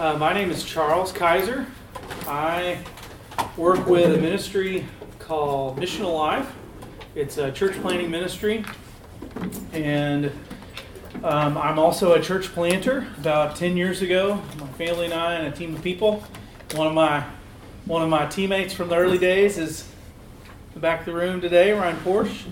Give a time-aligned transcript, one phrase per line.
[0.00, 1.66] Uh, my name is Charles Kiser.
[2.26, 2.78] I
[3.58, 4.86] work with a ministry
[5.18, 6.50] called Mission Alive.
[7.14, 8.64] It's a church planting ministry,
[9.74, 10.32] and
[11.22, 13.08] um, I'm also a church planter.
[13.18, 16.24] About 10 years ago, my family and I and a team of people.
[16.76, 17.26] One of my
[17.84, 19.86] one of my teammates from the early days is
[20.76, 22.46] back of the room today, Ryan Porsche.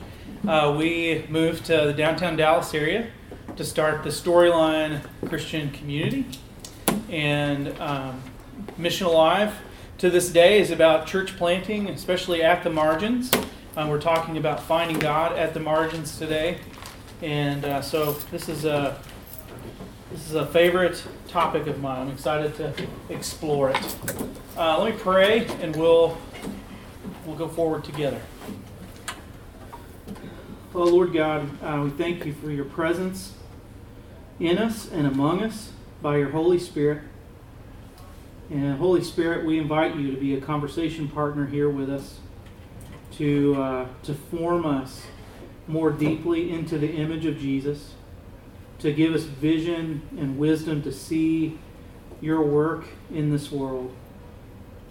[0.46, 3.08] Uh, we moved to the downtown Dallas area
[3.56, 6.26] to start the Storyline Christian Community.
[7.08, 8.22] And um,
[8.76, 9.54] Mission Alive
[9.98, 13.32] to this day is about church planting, especially at the margins.
[13.76, 16.58] Uh, we're talking about finding God at the margins today.
[17.22, 19.00] And uh, so this is a
[20.10, 22.08] this is a favorite topic of mine.
[22.08, 22.74] I'm excited to
[23.08, 23.96] explore it.
[24.56, 26.18] Uh, let me pray, and we'll
[27.24, 28.20] we'll go forward together.
[30.74, 33.32] Oh Lord God, uh, we thank you for your presence
[34.38, 37.02] in us and among us by your Holy Spirit.
[38.50, 42.18] And Holy Spirit, we invite you to be a conversation partner here with us,
[43.12, 45.02] to uh, to form us
[45.66, 47.92] more deeply into the image of Jesus,
[48.78, 51.58] to give us vision and wisdom to see
[52.20, 53.94] your work in this world,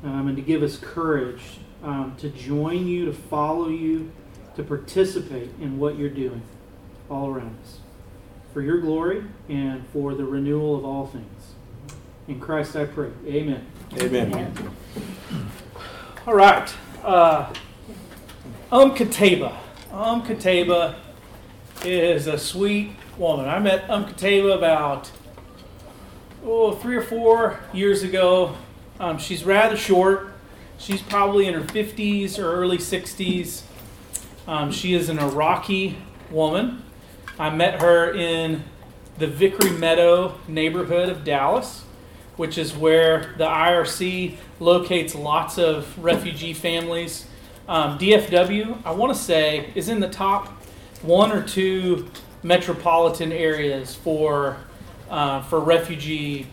[0.03, 4.11] um, and to give us courage um, to join you, to follow you,
[4.55, 6.41] to participate in what you're doing
[7.09, 7.79] all around us.
[8.57, 11.53] For your glory and for the renewal of all things.
[12.27, 13.11] In Christ I pray.
[13.27, 13.63] Amen.
[14.01, 14.51] Amen.
[16.25, 16.73] All right.
[17.03, 17.53] Uh,
[18.71, 19.55] um Kataba.
[19.91, 20.95] Um Kataba
[21.85, 23.47] is a sweet woman.
[23.47, 25.11] I met Um Kataba about
[26.43, 28.57] oh three or four years ago.
[28.99, 30.33] Um, she's rather short.
[30.79, 33.61] She's probably in her 50s or early 60s.
[34.47, 35.99] Um, she is an Iraqi
[36.31, 36.81] woman.
[37.39, 38.63] I met her in
[39.19, 41.83] the Vickery Meadow neighborhood of Dallas,
[42.35, 47.27] which is where the IRC locates lots of refugee families.
[47.67, 50.47] Um, DFW, I want to say, is in the top
[51.03, 52.09] one or two
[52.41, 54.57] metropolitan areas for
[55.09, 56.47] uh, for refugee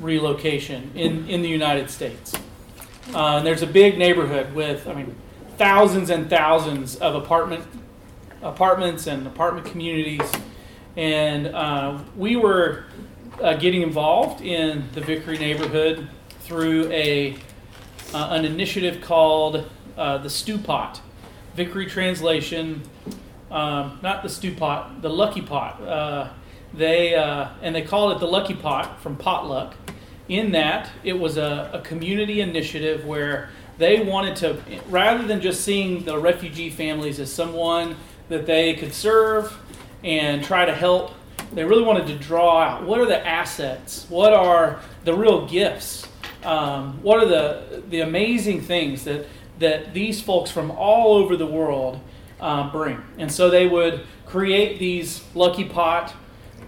[0.00, 2.34] relocation in, in the United States.
[3.14, 5.14] Uh, and there's a big neighborhood with, I mean,
[5.58, 7.64] thousands and thousands of apartment
[8.46, 10.32] apartments and apartment communities.
[10.96, 12.84] And uh, we were
[13.42, 16.08] uh, getting involved in the Vickery neighborhood
[16.40, 17.36] through a
[18.14, 21.00] uh, an initiative called uh, the Stew Pot.
[21.54, 22.82] Vickery translation,
[23.50, 25.82] um, not the Stew Pot, the Lucky Pot.
[25.82, 26.28] Uh,
[26.72, 29.74] they and they called it the Lucky Pot from potluck.
[30.28, 33.48] In that, it was a, a community initiative where
[33.78, 37.96] they wanted to, rather than just seeing the refugee families as someone
[38.28, 39.56] that they could serve
[40.02, 41.12] and try to help,
[41.52, 46.06] they really wanted to draw out what are the assets, what are the real gifts,
[46.44, 49.26] um, what are the the amazing things that
[49.58, 52.00] that these folks from all over the world
[52.40, 56.14] uh, bring, and so they would create these lucky pot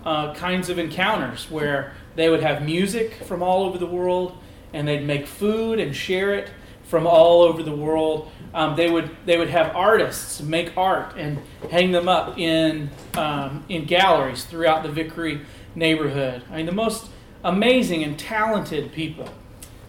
[0.04, 4.36] uh, kinds of encounters where they would have music from all over the world,
[4.72, 6.50] and they'd make food and share it
[6.88, 8.30] from all over the world.
[8.54, 11.38] Um, they would they would have artists make art and
[11.70, 15.42] hang them up in um, in galleries throughout the Vickery
[15.74, 16.42] neighborhood.
[16.50, 17.10] I mean, the most
[17.44, 19.28] amazing and talented people.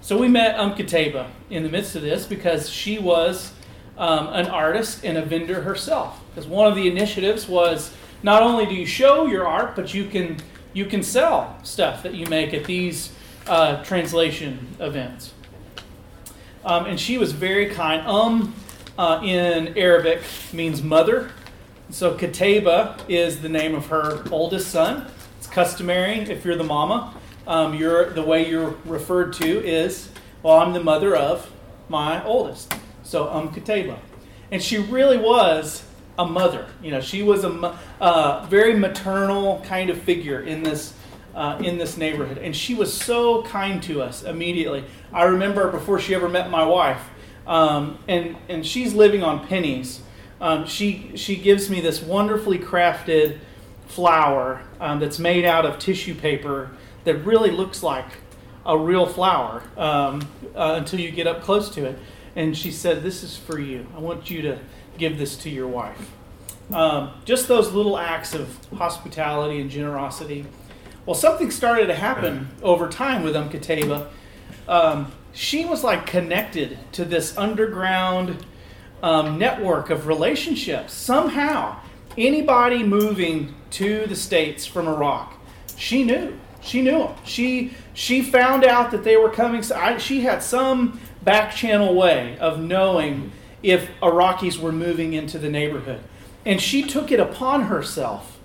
[0.02, 3.54] So we met Umkateba in the midst of this because she was
[3.98, 6.22] um, an artist and a vendor herself.
[6.30, 7.94] Because one of the initiatives was
[8.24, 10.38] not only do you show your art, but you can
[10.74, 13.12] you can sell stuff that you make at these
[13.48, 15.34] uh, translation events.
[16.64, 18.06] Um, and she was very kind.
[18.08, 18.54] Um,
[18.98, 20.22] uh, in Arabic
[20.52, 21.32] means mother.
[21.90, 25.08] So Kateba is the name of her oldest son.
[25.38, 27.14] It's customary if you're the mama.
[27.48, 30.10] Um, you're the way you're referred to is,
[30.44, 31.50] well, I'm the mother of
[31.88, 32.74] my oldest.
[33.04, 33.98] So um Kateba,
[34.52, 35.84] and she really was
[36.20, 36.68] a mother.
[36.84, 40.94] You know, she was a uh, very maternal kind of figure in this
[41.36, 44.84] uh, in this neighborhood, and she was so kind to us immediately.
[45.14, 47.02] I remember before she ever met my wife,
[47.48, 50.02] um, and and she's living on pennies.
[50.42, 53.40] Um, she she gives me this wonderfully crafted
[53.88, 56.72] flower um, that's made out of tissue paper
[57.04, 58.06] that really looks like
[58.66, 60.22] a real flower um,
[60.56, 62.00] uh, until you get up close to it.
[62.36, 63.86] And she said, "This is for you.
[63.96, 64.60] I want you to
[64.98, 66.12] give this to your wife."
[66.72, 70.46] Um, just those little acts of hospitality and generosity.
[71.10, 74.10] Well, something started to happen over time with Umkateba.
[74.68, 78.46] Um, she was like connected to this underground
[79.02, 80.94] um, network of relationships.
[80.94, 81.80] Somehow,
[82.16, 85.34] anybody moving to the States from Iraq,
[85.76, 86.38] she knew.
[86.62, 87.16] She knew them.
[87.24, 89.64] She she found out that they were coming.
[89.64, 93.32] So I, she had some back channel way of knowing
[93.64, 96.02] if Iraqis were moving into the neighborhood,
[96.46, 98.39] and she took it upon herself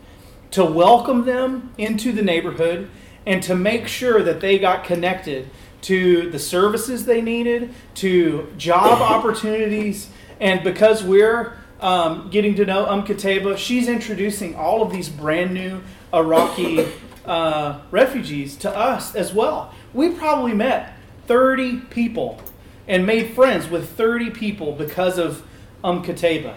[0.55, 2.89] to welcome them into the neighborhood
[3.27, 9.01] and to make sure that they got connected to the services they needed, to job
[9.03, 10.09] opportunities,
[10.39, 15.53] and because we're um, getting to know Um Kateba, she's introducing all of these brand
[15.53, 16.87] new Iraqi
[17.25, 19.75] uh, refugees to us as well.
[19.93, 20.97] We probably met
[21.27, 22.41] 30 people
[22.87, 25.45] and made friends with 30 people because of
[25.83, 26.55] Um Kateba.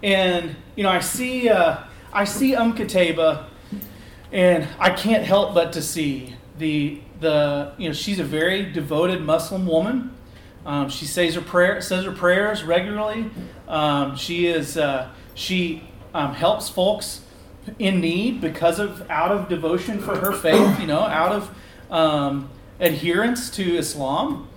[0.00, 1.78] And, you know, I see, uh,
[2.12, 3.46] I see Um Kateba,
[4.30, 9.22] and I can't help but to see the, the, you know, she's a very devoted
[9.22, 10.14] Muslim woman.
[10.66, 13.30] Um, she says her prayer, says her prayers regularly.
[13.66, 17.22] Um, she is, uh, she um, helps folks
[17.78, 20.80] in need because of out of devotion for her faith.
[20.80, 21.54] You know, out of
[21.90, 24.48] um, adherence to Islam,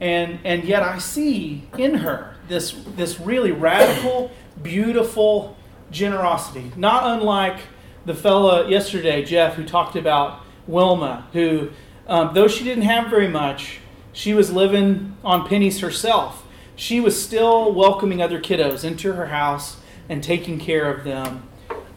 [0.00, 4.30] and and yet I see in her this this really radical,
[4.62, 5.56] beautiful
[5.90, 7.60] generosity, not unlike
[8.04, 11.70] the fella yesterday, Jeff, who talked about Wilma, who
[12.06, 13.80] um, though she didn't have very much
[14.12, 16.44] she was living on pennies herself.
[16.74, 19.76] She was still welcoming other kiddos into her house
[20.08, 21.42] and taking care of them.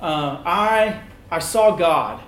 [0.02, 2.22] Uh, I, I saw God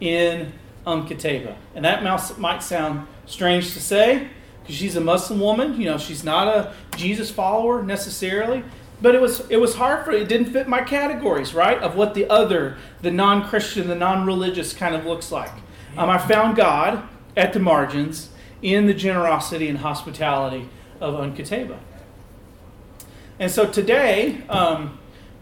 [0.00, 0.52] in
[0.86, 1.56] Um Kateba.
[1.74, 2.04] And that
[2.38, 4.28] might sound strange to say
[4.60, 5.80] because she's a Muslim woman.
[5.80, 8.62] You know, she's not a Jesus follower necessarily.
[9.00, 11.78] But it was it was hard for it didn't fit my categories, right?
[11.78, 15.52] Of what the other, the non-Christian, the non-religious kind of looks like.
[15.96, 17.06] Um, I found God
[17.36, 18.30] at the margins
[18.62, 20.68] in the generosity and hospitality
[21.00, 21.78] of Um Kateba.
[23.38, 24.98] And so today, um,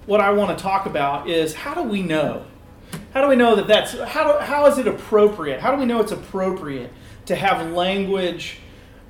[0.07, 2.45] what I want to talk about is how do we know?
[3.13, 5.61] How do we know that that's, how, do, how is it appropriate?
[5.61, 6.93] How do we know it's appropriate
[7.27, 8.59] to have language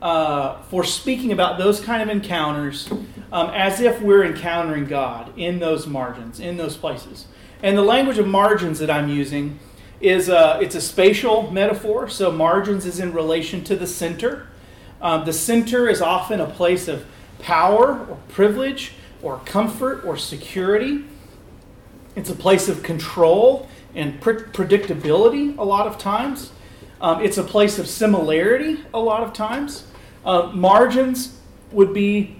[0.02, 2.88] uh, for speaking about those kind of encounters
[3.34, 7.26] um, as if we're encountering God in those margins, in those places?
[7.64, 9.58] And the language of margins that I'm using
[10.00, 12.08] is a, it's a spatial metaphor.
[12.08, 14.46] So margins is in relation to the center.
[15.02, 17.04] Um, the center is often a place of
[17.40, 21.04] power or privilege or comfort or security.
[22.14, 26.52] It's a place of control and pre- predictability a lot of times.
[27.00, 29.88] Um, it's a place of similarity a lot of times.
[30.24, 31.40] Uh, margins
[31.72, 32.36] would be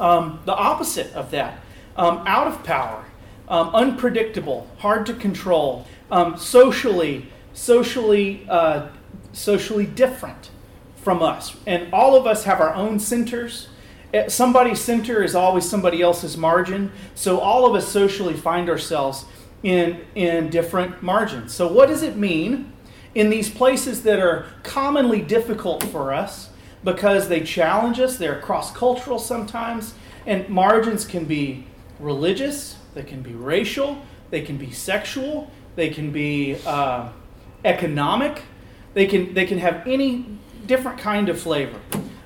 [0.00, 1.60] um, the opposite of that
[1.96, 3.04] um, out of power,
[3.48, 8.88] um, unpredictable, hard to control, um, socially, socially, uh,
[9.32, 10.50] socially different
[10.96, 11.56] from us.
[11.66, 13.68] And all of us have our own centers.
[14.12, 16.92] Eh, somebody's center is always somebody else's margin.
[17.14, 19.24] So all of us socially find ourselves
[19.62, 21.52] in, in different margins.
[21.52, 22.72] So, what does it mean
[23.14, 26.49] in these places that are commonly difficult for us
[26.84, 28.16] because they challenge us?
[28.16, 29.94] They're cross cultural sometimes.
[30.26, 31.66] And margins can be
[31.98, 37.10] religious, they can be racial, they can be sexual, they can be uh,
[37.64, 38.42] economic,
[38.94, 40.26] they can, they can have any
[40.66, 41.78] different kind of flavor.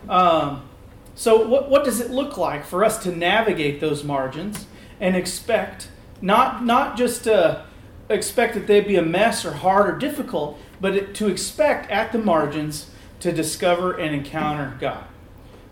[0.08, 0.68] Um,
[1.14, 4.66] so, what, what does it look like for us to navigate those margins
[5.00, 5.88] and expect,
[6.20, 7.64] not, not just to
[8.08, 12.18] expect that they'd be a mess or hard or difficult, but to expect at the
[12.18, 12.90] margins
[13.24, 15.02] to discover and encounter God?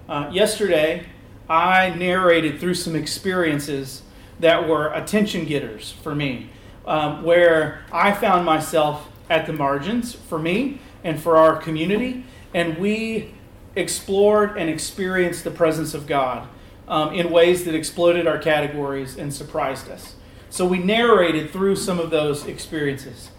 [0.08, 1.04] Uh, yesterday,
[1.50, 4.00] I narrated through some experiences
[4.40, 6.48] that were attention getters for me
[6.86, 12.24] um, where I found myself at the margins for me and for our community,
[12.54, 13.34] and we
[13.76, 16.48] explored and experienced the presence of God
[16.88, 20.14] um, in ways that exploded our categories and surprised us.
[20.48, 23.30] So we narrated through some of those experiences.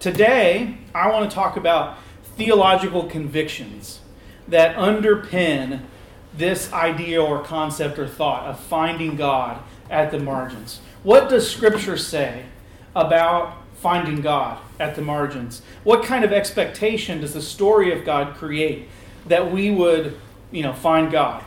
[0.00, 1.98] Today, I want to talk about
[2.36, 4.00] theological convictions
[4.48, 5.82] that underpin
[6.36, 10.80] this idea or concept or thought of finding God at the margins.
[11.02, 12.44] What does Scripture say
[12.94, 15.62] about finding God at the margins?
[15.84, 18.88] What kind of expectation does the story of God create
[19.26, 20.18] that we would,
[20.50, 21.42] you know, find God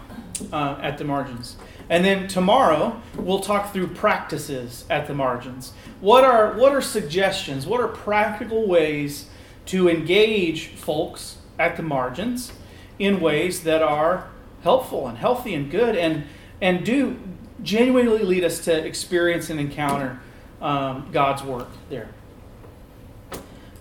[0.51, 1.57] uh, at the margins?
[1.89, 5.73] And then tomorrow we'll talk through practices at the margins.
[6.01, 7.67] What are what are suggestions?
[7.67, 9.27] What are practical ways
[9.67, 12.51] to engage folks at the margins
[12.99, 14.29] in ways that are
[14.63, 16.23] helpful and healthy and good and
[16.61, 17.19] and do
[17.61, 20.19] genuinely lead us to experience and encounter
[20.61, 22.09] um, God's work there.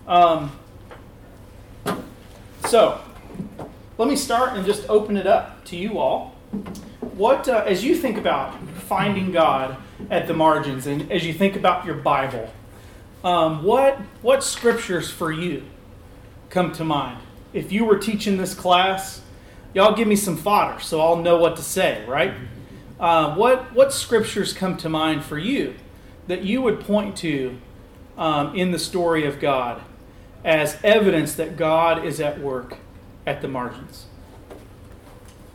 [0.07, 0.51] Um,
[2.65, 3.01] so,
[3.97, 6.35] let me start and just open it up to you all.
[7.15, 9.77] What, uh, as you think about finding God
[10.09, 12.51] at the margins, and as you think about your Bible,
[13.23, 15.63] um, what what scriptures for you
[16.53, 17.19] come to mind?
[17.51, 19.21] If you were teaching this class,
[19.73, 22.33] y'all give me some fodder so I'll know what to say, right?
[22.99, 25.73] Uh, what, what scriptures come to mind for you
[26.27, 27.57] that you would point to
[28.17, 29.81] um, in the story of God
[30.45, 32.77] as evidence that God is at work
[33.25, 34.05] at the margins?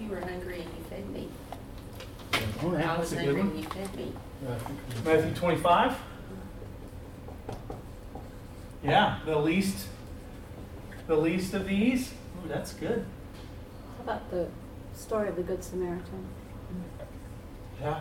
[0.00, 1.28] You were hungry and you fed me.
[2.62, 3.50] Oh, I that's was a good hungry one.
[3.50, 4.12] and you fed me.
[5.05, 5.97] Matthew 25.
[8.83, 9.87] Yeah, the least,
[11.09, 12.12] the least of these.
[12.12, 13.05] Ooh, that's good.
[13.97, 14.47] How about the
[14.95, 16.29] story of the Good Samaritan?
[17.81, 18.00] Yeah.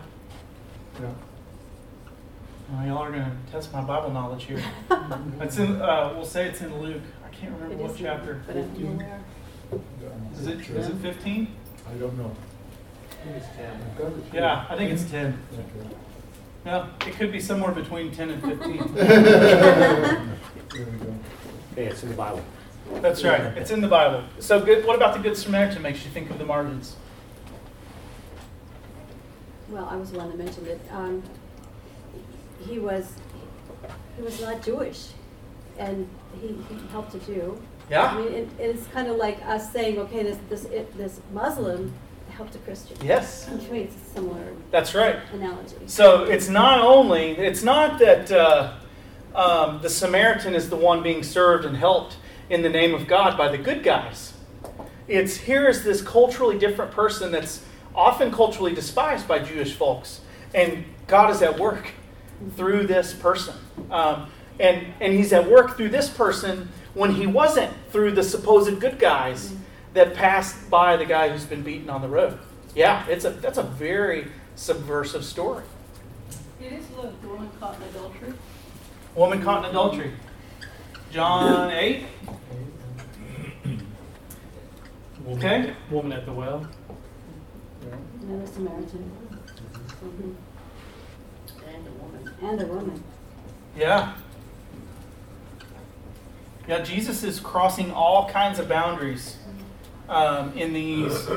[2.69, 4.61] Oh, y'all are gonna test my Bible knowledge here.
[5.39, 5.81] It's in.
[5.81, 7.01] Uh, we'll say it's in Luke.
[7.25, 8.41] I can't remember It what is, chapter.
[8.45, 9.21] But I don't know where.
[10.33, 10.59] Is it?
[10.69, 11.47] Is it 15?
[11.89, 12.35] I don't know.
[14.33, 15.37] Yeah, I think it's 10.
[16.65, 18.93] Yeah, it could be somewhere between 10 and 15.
[20.69, 21.13] There we go.
[21.75, 22.43] Hey, it's in the Bible.
[22.95, 23.41] That's right.
[23.57, 24.23] It's in the Bible.
[24.39, 24.85] So good.
[24.85, 26.95] What about the Good Samaritan makes you think of the margins?
[29.69, 30.79] Well, I was the one that mentioned it.
[30.91, 31.23] Um,
[32.65, 33.11] he was,
[34.15, 35.09] he was not Jewish,
[35.77, 36.07] and
[36.41, 37.61] he, he helped a Jew.
[37.89, 38.05] Yeah.
[38.05, 41.93] I mean, it, it's kind of like us saying, okay, this, this, it, this Muslim
[42.29, 42.97] helped a Christian.
[43.03, 43.45] Yes.
[43.45, 45.17] To me, it's a similar That's right.
[45.33, 45.75] analogy.
[45.87, 48.73] So it's not only, it's not that uh,
[49.35, 52.17] um, the Samaritan is the one being served and helped
[52.49, 54.33] in the name of God by the good guys.
[55.07, 57.63] It's here is this culturally different person that's
[57.95, 60.21] often culturally despised by Jewish folks,
[60.53, 61.91] and God is at work
[62.55, 63.55] through this person.
[63.89, 68.79] Um, and, and he's at work through this person when he wasn't through the supposed
[68.79, 69.53] good guys
[69.93, 72.37] that passed by the guy who's been beaten on the road.
[72.75, 75.63] Yeah, it's a, that's a very subversive story.
[76.59, 78.33] It is the woman caught in adultery.
[79.15, 80.11] Woman caught in adultery.
[81.11, 82.03] John 8.
[85.27, 85.73] Okay.
[85.91, 86.65] Woman at the well.
[88.21, 89.11] Another Samaritan.
[90.03, 90.35] Mhm.
[91.67, 92.33] And a woman.
[92.41, 93.03] And a woman.
[93.75, 94.13] Yeah.
[96.67, 99.37] Yeah, Jesus is crossing all kinds of boundaries
[100.09, 101.27] um, in these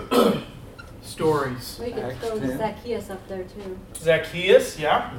[1.03, 1.79] stories.
[1.83, 2.59] We could Acts throw 10.
[2.59, 3.79] Zacchaeus up there too.
[3.97, 5.13] Zacchaeus, yeah.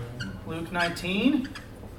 [0.48, 1.48] Luke 19.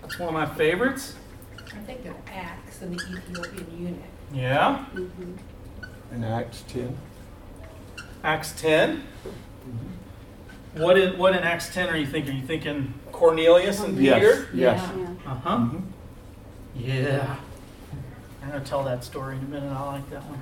[0.02, 1.14] That's one of my favorites.
[1.58, 3.98] I think of Acts and the Ethiopian eunuch.
[4.32, 4.84] Yeah.
[4.94, 5.38] Mhm.
[6.12, 6.96] In Acts ten.
[8.24, 9.02] Acts 10.
[10.74, 12.34] What in, what in Acts 10 are you thinking?
[12.34, 14.48] Are you thinking Cornelius and Yes, Peter?
[14.54, 14.90] yes.
[14.96, 15.08] Yeah.
[15.30, 15.56] Uh huh.
[15.58, 15.82] Mhm.
[16.76, 17.36] Yeah.
[18.42, 19.72] I'm going to tell that story in a minute.
[19.72, 20.40] I like that one.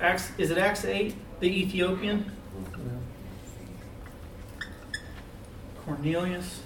[0.00, 2.30] Acts, is it Acts 8, the Ethiopian?
[5.84, 6.60] Cornelius?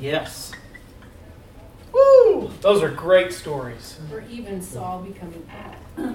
[0.00, 0.52] Yes.
[1.92, 2.50] Woo!
[2.60, 3.98] Those are great stories.
[4.12, 5.46] Or even Saul becoming
[5.96, 6.14] Paul.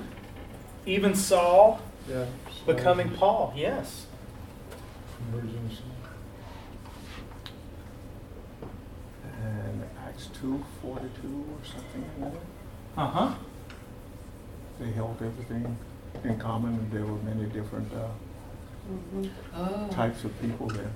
[0.86, 2.26] Even Saul Yeah.
[2.66, 3.54] becoming Paul.
[3.56, 4.08] Yes.
[5.18, 5.82] Conversions.
[9.44, 13.02] And Acts two forty-two or something like that.
[13.02, 13.34] Uh huh.
[14.80, 15.78] They held everything
[16.24, 18.08] in common and there were many different uh,
[18.92, 19.30] Mhm.
[19.56, 19.88] Oh.
[19.92, 20.92] types of people there.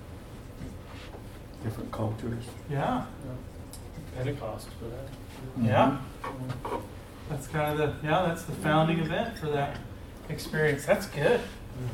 [1.64, 2.46] Different cultures.
[2.70, 3.06] Yeah.
[4.16, 5.08] Pentecost for that.
[5.62, 5.98] Yeah.
[7.30, 9.78] That's kind of the, yeah, that's the founding event for that
[10.30, 10.86] experience.
[10.86, 11.40] That's good.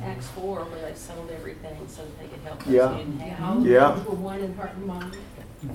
[0.04, 2.88] Acts four, where they sold everything so that they could help those Yeah.
[2.90, 3.66] who didn't Yeah, have.
[3.66, 3.92] Yeah.
[3.96, 5.16] people were one in heart and mind.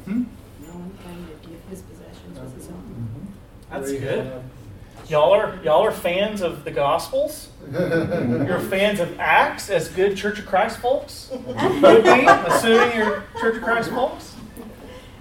[0.05, 0.23] hmm
[0.63, 3.35] No one claimed to give his possessions was his own.
[3.71, 4.43] That's good.
[5.09, 7.49] Y'all are y'all are fans of the Gospels.
[7.73, 11.31] You're fans of Acts as good Church of Christ folks.
[11.47, 14.35] Would be, assuming you're Church of Christ folks.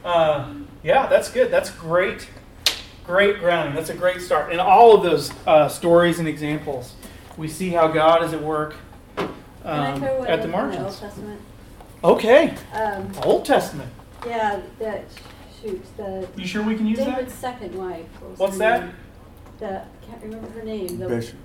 [0.04, 1.52] Uh, yeah, that's good.
[1.52, 2.28] That's great,
[3.06, 3.76] great grounding.
[3.76, 4.52] That's a great start.
[4.52, 6.94] In all of those uh, stories and examples,
[7.38, 8.76] we see how God is at work
[9.18, 9.30] Can
[9.64, 11.00] I um, throw at the in the Old margins.
[11.00, 11.42] Testament?
[12.04, 13.92] Okay, Um, Old Testament.
[14.28, 15.06] yeah, that,
[15.62, 17.16] shoot, the You sure we can use that?
[17.16, 18.06] David's second wife.
[18.22, 18.82] was What's that?
[18.86, 18.94] name?
[19.60, 21.00] The, can't remember her name.
[21.00, 21.36] The, Bishop.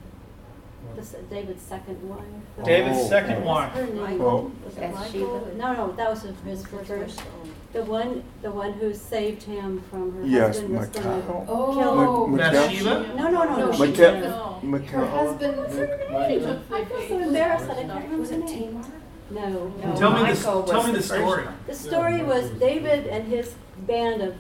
[0.96, 1.02] the
[1.34, 2.20] David's second wife.
[2.58, 3.08] The- David's Oh.
[3.08, 3.72] second wife.
[3.72, 4.20] her name?
[4.20, 4.50] Oh.
[4.64, 5.48] Was it Michal?
[5.56, 7.49] No, no, that was his, his first wife.
[7.72, 11.44] The one, the one who saved him from her Yes, husband was gonna Michal.
[11.48, 12.26] Oh.
[12.26, 13.14] Ma- Bathsheba?
[13.14, 13.56] No, no, no, no.
[13.58, 14.22] No, she she Michal- didn't.
[14.22, 14.58] No.
[14.60, 17.94] Her Michal- husband, Mich- she Michal- took the I feel so embarrassed that I can't
[18.04, 18.82] remember Was her it name.
[18.82, 18.86] Tamar?
[19.30, 19.48] No,
[19.84, 19.96] no.
[19.96, 20.70] Tell me Michael this.
[20.70, 21.44] Tell me the the first story.
[21.68, 23.54] The story was David and his
[23.86, 24.34] band of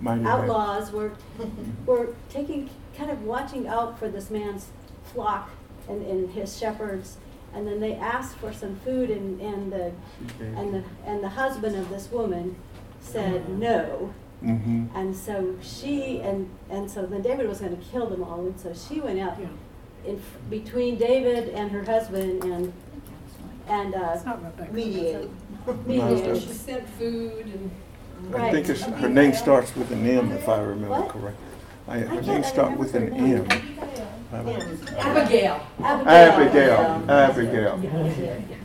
[0.00, 0.32] Mighty Man.
[0.32, 1.12] outlaws were
[1.86, 4.68] were taking kind of watching out for this man's
[5.12, 5.50] flock
[5.86, 7.18] and, and his shepherds
[7.52, 9.92] and then they asked for some food and, and the
[10.40, 12.56] and the and the husband of this woman
[13.00, 14.12] said no
[14.44, 14.86] Mm-hmm.
[14.96, 18.58] And so she and and so then David was going to kill them all, and
[18.58, 19.48] so she went out Yeah.
[20.12, 22.72] in between David and her husband and
[23.68, 24.40] and uh, It's not
[24.72, 25.30] Mediated.
[25.86, 26.42] mediated.
[26.42, 27.70] She sent food and.
[28.34, 28.52] I Right.
[28.52, 31.08] think it's, her name starts with an M, if I remember What?
[31.08, 31.46] correctly.
[31.88, 33.70] I, her can't name starts with an remember M.
[34.30, 35.60] her Abigail.
[35.82, 37.80] Abigail, Abigail.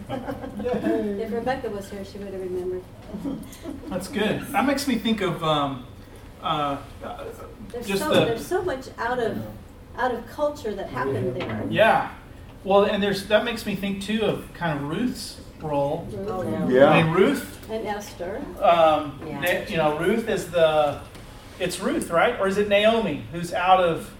[0.10, 2.84] If Rebecca was here, she would have remembered.
[3.90, 4.42] That's good.
[4.48, 5.86] That makes me think of um,
[6.42, 6.78] uh,
[7.70, 9.42] There's just so the there's so much out of
[9.98, 11.64] out of culture that happened there.
[11.70, 12.12] yeah.
[12.64, 16.08] Well, and there's that makes me think too of kind of Ruth's role.
[16.12, 16.86] Ruth Oh, and- yeah.
[16.90, 17.70] I mean, Ruth.
[17.70, 18.42] And Esther.
[18.62, 19.40] Um, Yeah.
[19.40, 21.00] Na- you know, Ruth is the.
[21.60, 22.38] It's Ruth, right?
[22.40, 24.12] Or is it Naomi who's out of,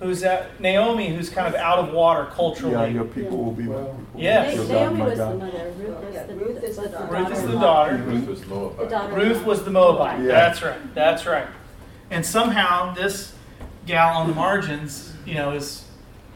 [0.00, 2.72] who's at Naomi who's kind of out of water culturally?
[2.74, 4.00] yeah, your people will be my people.
[4.16, 4.56] Yes.
[4.56, 5.72] Na- God, Naomi my was the mother.
[5.78, 7.12] Ruth was Yeah, the, Ruth is the was daughter.
[7.16, 7.60] Ruth is the daughter-in-law.
[7.60, 7.98] daughter.
[7.98, 8.76] Mhm.
[8.78, 9.14] The daughter.
[9.14, 10.20] Ruth was the Moabite.
[10.20, 10.26] Yeah.
[10.28, 10.94] That's right.
[10.94, 11.46] That's right.
[12.10, 13.32] And somehow this
[13.86, 15.84] gal on the margins, you know, is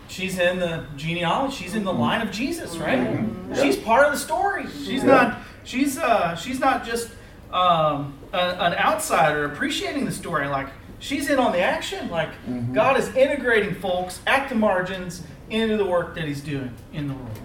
[0.08, 1.56] she's in the genealogy.
[1.64, 2.98] She's in the line of Jesus, right?
[2.98, 3.60] Mhm.
[3.60, 4.66] She's part of the story.
[4.84, 5.06] She's Yeah.
[5.06, 5.38] not.
[5.64, 6.36] She's uh.
[6.36, 7.08] She's not just
[7.52, 10.48] um a, an outsider appreciating the story.
[10.48, 10.68] Like
[10.98, 12.10] she's in on the action.
[12.10, 12.72] Like Mhm.
[12.72, 17.14] God is integrating folks at the margins into the work that He's doing in the
[17.14, 17.38] world.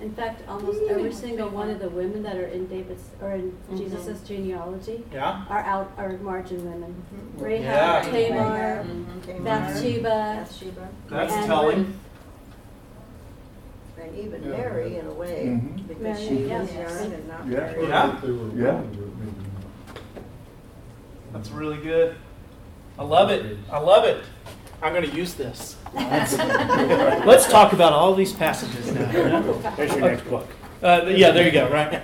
[0.00, 3.56] In fact, almost every single one of the women that are in David's or in
[3.70, 3.78] Mhm.
[3.78, 5.44] Jesus' genealogy Yeah.
[5.48, 6.94] are out are margin women.
[7.36, 7.42] Mhm.
[7.42, 8.10] Rahab, Yeah.
[8.28, 8.84] Tamar,
[9.24, 11.78] Tamar, Bathsheba, Bathsheba, That's and telling.
[11.78, 11.86] Ruth.
[14.06, 15.88] and even Mary in a way, Mhm.
[15.88, 16.60] because Mary, she yeah.
[16.60, 17.58] was young and not Yeah.
[17.60, 17.88] married.
[17.88, 18.20] Yeah.
[18.54, 18.80] Yeah.
[21.32, 22.16] That's really good.
[22.98, 23.56] I love it.
[23.70, 24.24] I love it.
[24.82, 25.76] I'm going to use this.
[25.94, 29.10] Let's talk about all these passages now.
[29.76, 30.48] There's your next book.
[30.82, 32.02] Uh, yeah, there you go, right?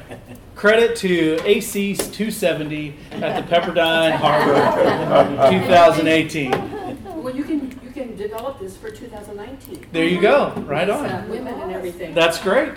[0.54, 6.50] Credit to AC's 270 at the Pepperdine Harbor 2018.
[7.22, 9.86] Well, you can, you can develop this for 2019.
[9.92, 11.28] There you go, right It's, uh, on.
[11.28, 12.14] Women and everything.
[12.14, 12.72] That's great.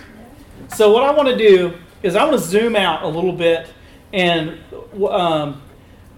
[0.75, 3.67] So, what I want to do is I want to zoom out a little bit
[4.11, 4.59] and
[5.09, 5.61] um,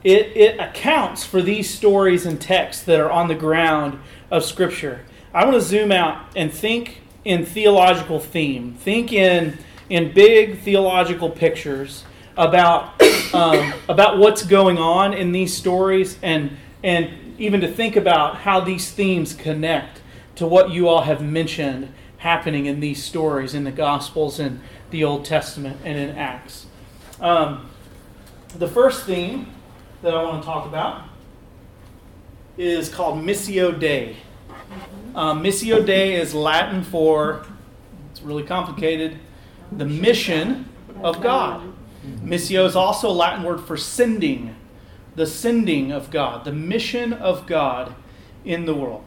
[0.05, 5.03] it, it accounts for these stories and texts that are on the ground of Scripture.
[5.33, 9.57] I want to zoom out and think in theological theme, think in,
[9.89, 12.03] in big theological pictures
[12.37, 13.01] about,
[13.33, 18.59] um, about what's going on in these stories and, and even to think about how
[18.59, 20.01] these themes connect
[20.35, 25.03] to what you all have mentioned happening in these stories in the Gospels and the
[25.03, 26.67] Old Testament and in Acts.
[27.19, 27.71] Um,
[28.55, 29.54] the first theme
[30.01, 31.03] that I want to talk about
[32.57, 34.15] is called Missio Dei.
[35.13, 37.45] Um, Missio Dei is Latin for,
[38.11, 39.17] it's really complicated,
[39.71, 40.69] the mission
[41.01, 41.73] of God.
[42.23, 44.55] Missio is also a Latin word for sending,
[45.15, 47.95] the sending of God, the mission of God
[48.43, 49.03] in the world.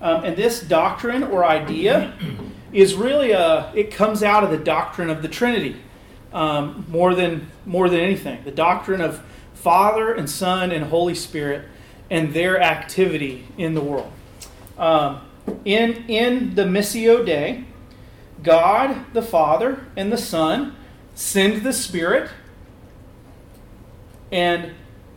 [0.00, 2.14] Um, and this doctrine or idea
[2.72, 5.76] is really a, it comes out of the doctrine of the Trinity
[6.32, 8.44] um, more, than, more than anything.
[8.44, 9.22] The doctrine of
[9.66, 11.64] Father and Son and Holy Spirit
[12.08, 14.12] and their activity in the world.
[14.78, 15.22] Um,
[15.64, 17.64] in, in the Missio Dei,
[18.44, 20.76] God the Father and the Son
[21.16, 22.30] send the Spirit,
[24.30, 24.70] and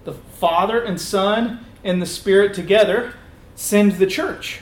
[0.03, 3.13] the Father and Son and the Spirit together
[3.53, 4.61] send the church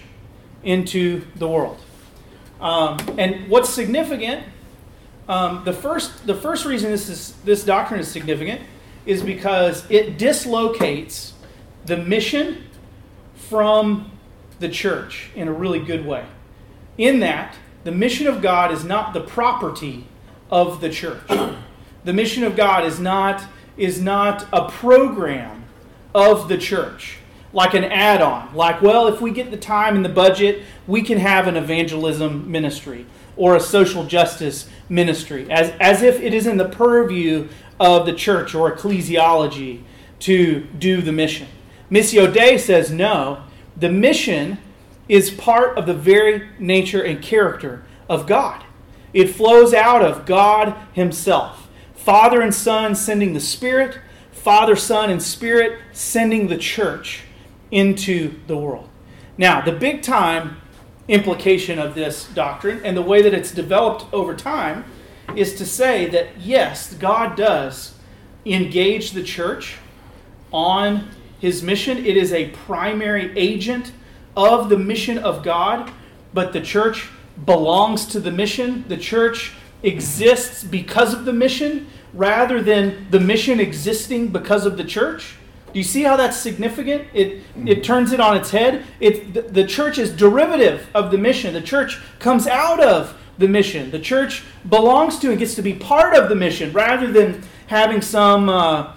[0.63, 1.77] into the world.
[2.59, 4.43] Um, and what's significant,
[5.29, 8.59] um, the, first, the first reason this, is, this doctrine is significant
[9.07, 11.33] is because it dislocates
[11.85, 12.65] the mission
[13.35, 14.11] from
[14.59, 16.25] the church in a really good way.
[16.97, 20.05] In that, the mission of God is not the property
[20.51, 21.21] of the church.
[22.03, 23.43] The mission of God is not,
[23.77, 25.65] is not a program
[26.13, 27.17] of the church,
[27.53, 28.53] like an add on.
[28.53, 32.51] Like, well, if we get the time and the budget, we can have an evangelism
[32.51, 33.05] ministry
[33.37, 37.47] or a social justice ministry, as, as if it is in the purview
[37.79, 39.83] of the church or ecclesiology
[40.19, 41.47] to do the mission.
[41.91, 43.43] Missio Dei says no,
[43.75, 44.57] the mission
[45.07, 48.63] is part of the very nature and character of God.
[49.13, 51.69] It flows out of God Himself.
[51.95, 53.99] Father and Son sending the Spirit,
[54.31, 57.23] Father, Son, and Spirit sending the church
[57.71, 58.89] into the world.
[59.37, 60.57] Now, the big time
[61.07, 64.85] implication of this doctrine and the way that it's developed over time
[65.35, 67.95] is to say that yes, God does
[68.45, 69.77] engage the church
[70.51, 71.09] on
[71.39, 71.97] his mission.
[71.97, 73.91] It is a primary agent
[74.35, 75.91] of the mission of God,
[76.33, 77.09] but the church
[77.45, 78.85] belongs to the mission.
[78.87, 84.83] The church exists because of the mission rather than the mission existing because of the
[84.83, 85.35] church.
[85.73, 87.07] Do you see how that's significant?
[87.13, 88.85] It, it turns it on its head.
[88.99, 91.53] It, the, the church is derivative of the mission.
[91.53, 93.91] The church comes out of the mission.
[93.91, 98.01] The church belongs to and gets to be part of the mission rather than having
[98.01, 98.95] some uh,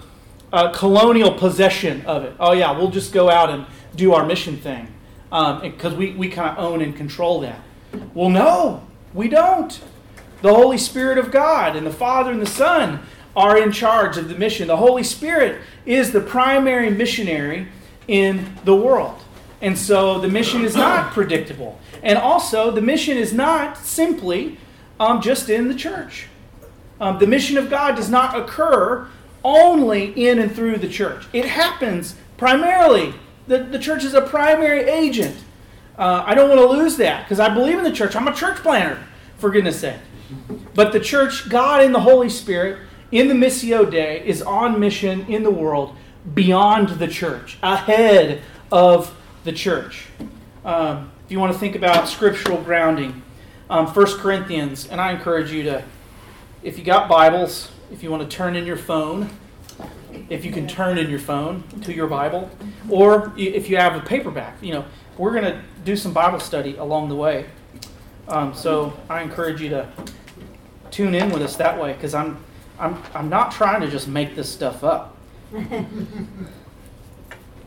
[0.51, 2.35] uh, colonial possession of it.
[2.39, 4.87] Oh, yeah, we'll just go out and do our mission thing
[5.29, 7.59] because we, we kind of own and control that.
[8.13, 9.79] Well, no, we don't.
[10.41, 13.01] The Holy Spirit of God and the Father and the Son
[13.35, 14.67] are in charge of the mission.
[14.67, 17.67] The Holy Spirit is the primary missionary
[18.07, 19.21] in the world.
[19.61, 21.79] And so the mission is not predictable.
[22.01, 24.57] And also, the mission is not simply
[24.99, 26.27] um, just in the church.
[26.99, 29.07] Um, the mission of God does not occur
[29.43, 33.13] only in and through the church, it happens primarily.
[33.47, 35.35] The, the church is a primary agent.
[35.97, 38.15] Uh, I don't want to lose that because I believe in the church.
[38.15, 38.99] I'm a church planter,
[39.37, 39.99] for goodness sake.
[40.73, 42.79] But the church, God and the Holy Spirit,
[43.11, 45.95] in the Missio Dei, is on mission in the world
[46.33, 50.05] beyond the church, ahead of the church.
[50.63, 53.21] Um, if you want to think about scriptural grounding,
[53.69, 55.83] um, 1 Corinthians, and I encourage you to,
[56.61, 59.29] if you got Bibles, if you want to turn in your phone,
[60.29, 62.51] if you can turn in your phone to your Bible,
[62.89, 64.85] or if you have a paperback, you know,
[65.17, 67.45] we're going to do some Bible study along the way.
[68.27, 69.87] Um, so I encourage you to
[70.89, 72.37] tune in with us that way because I'm,
[72.79, 75.17] I'm, I'm not trying to just make this stuff up.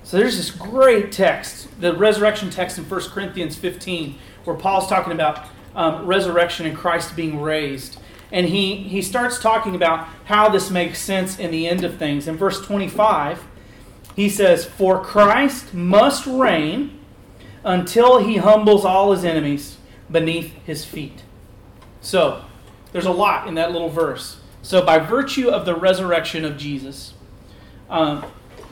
[0.05, 5.15] so there's this great text, the resurrection text in 1 Corinthians 15, where Paul's talking
[5.15, 7.99] about um, resurrection and Christ being raised.
[8.31, 12.29] And he, he starts talking about how this makes sense in the end of things.
[12.29, 13.45] In verse 25,
[14.15, 17.01] he says, For Christ must reign
[17.65, 19.79] until he humbles all his enemies
[20.11, 21.23] beneath his feet.
[22.03, 22.45] So,
[22.93, 24.37] there's a lot in that little verse.
[24.61, 27.15] So, by virtue of the resurrection of Jesus,
[27.89, 28.27] um,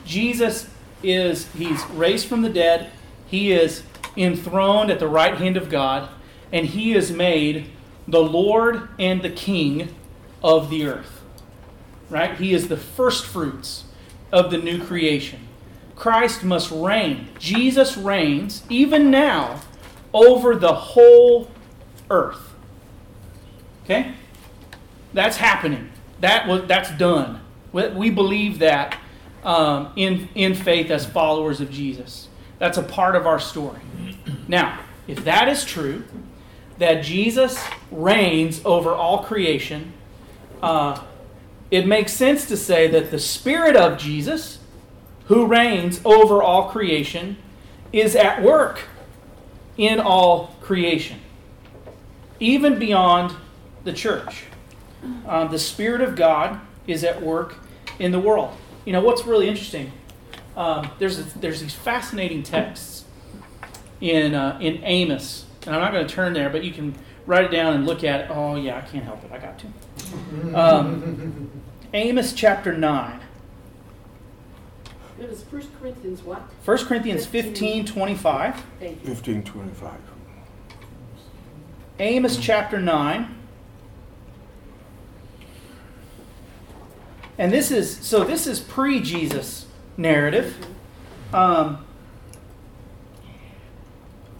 [0.05, 0.69] Jesus
[1.03, 2.91] is, he's raised from the dead,
[3.27, 3.83] he is
[4.15, 6.09] enthroned at the right hand of God,
[6.51, 7.69] and he is made
[8.07, 9.93] the Lord and the King
[10.43, 11.21] of the earth.
[12.09, 12.35] Right?
[12.37, 13.85] He is the first fruits
[14.31, 15.47] of the new creation.
[15.95, 17.29] Christ must reign.
[17.39, 19.61] Jesus reigns, even now,
[20.13, 21.49] over the whole
[22.09, 22.53] earth.
[23.83, 24.13] Okay?
[25.13, 25.89] That's happening.
[26.19, 27.41] That was that's done.
[27.71, 28.99] We believe that
[29.43, 32.27] um, in in faith as followers of Jesus.
[32.59, 33.79] That's a part of our story.
[34.47, 36.03] Now, if that is true,
[36.77, 39.93] that Jesus reigns over all creation,
[40.61, 41.01] uh,
[41.71, 44.59] it makes sense to say that the Spirit of Jesus,
[45.25, 47.37] who reigns over all creation,
[47.91, 48.81] is at work
[49.77, 51.19] in all creation,
[52.39, 53.35] even beyond
[53.83, 54.45] the church.
[55.27, 57.55] Uh, the Spirit of God is at work
[57.99, 58.55] in the world.
[58.85, 59.91] You know what's really interesting?
[60.55, 63.05] Um, there's a, there's these fascinating texts
[64.01, 66.93] in uh, in Amos, and I'm not going to turn there, but you can
[67.25, 68.27] write it down and look at it.
[68.29, 69.31] Oh yeah, I can't help it.
[69.31, 69.67] I got to.
[70.59, 71.49] Um,
[71.93, 73.19] Amos chapter nine.
[75.19, 76.41] It was First Corinthians what?
[76.65, 78.63] 1 Corinthians 15, 25.
[78.79, 79.07] Thank you.
[79.07, 79.99] Fifteen twenty-five.
[81.99, 83.33] Amos chapter 9.
[87.37, 89.65] And this is, so this is pre Jesus
[89.97, 90.55] narrative.
[91.33, 91.85] Um,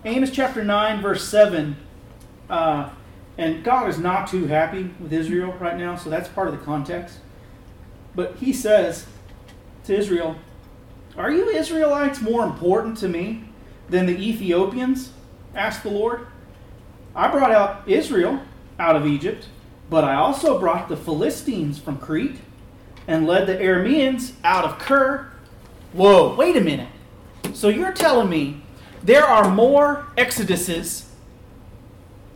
[0.05, 1.75] Amos chapter 9, verse 7.
[2.49, 2.89] Uh,
[3.37, 6.63] and God is not too happy with Israel right now, so that's part of the
[6.63, 7.17] context.
[8.13, 9.07] But he says
[9.85, 10.35] to Israel,
[11.17, 13.45] Are you Israelites more important to me
[13.89, 15.11] than the Ethiopians?
[15.55, 16.27] asked the Lord.
[17.15, 18.41] I brought out Israel
[18.79, 19.47] out of Egypt,
[19.89, 22.39] but I also brought the Philistines from Crete
[23.07, 25.31] and led the Arameans out of Kir.
[25.91, 26.89] Whoa, wait a minute.
[27.53, 28.63] So you're telling me
[29.03, 31.05] there are more exoduses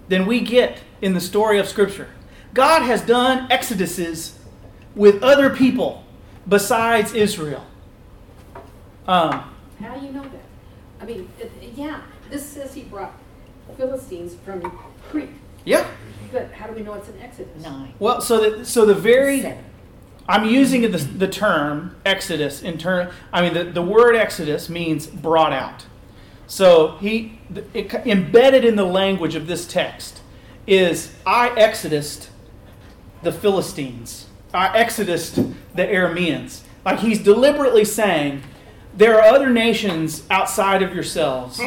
[0.07, 2.09] than we get in the story of Scripture?
[2.53, 4.33] God has done exoduses
[4.95, 6.03] with other people
[6.47, 7.65] besides Israel.
[9.07, 10.43] Um, How do you know that?
[10.99, 11.29] I mean,
[11.75, 13.13] yeah, this says he brought
[13.77, 14.61] Philistines from
[15.09, 15.29] Crete,
[15.65, 15.87] yeah.
[16.31, 17.63] but how do we know it's an Exodus?
[17.63, 17.93] Nine.
[17.99, 19.63] Well, so the, so the very Seven.
[20.27, 23.09] I'm using the, the term Exodus in turn.
[23.31, 25.85] I mean, the, the word Exodus means brought out.
[26.47, 30.21] So he the- it, embedded in the language of this text
[30.65, 32.27] is I exodused
[33.23, 34.27] the Philistines.
[34.53, 35.35] I exodused
[35.75, 36.61] the Arameans.
[36.85, 38.43] Like he's deliberately saying,
[38.95, 41.57] there are other nations outside of yourselves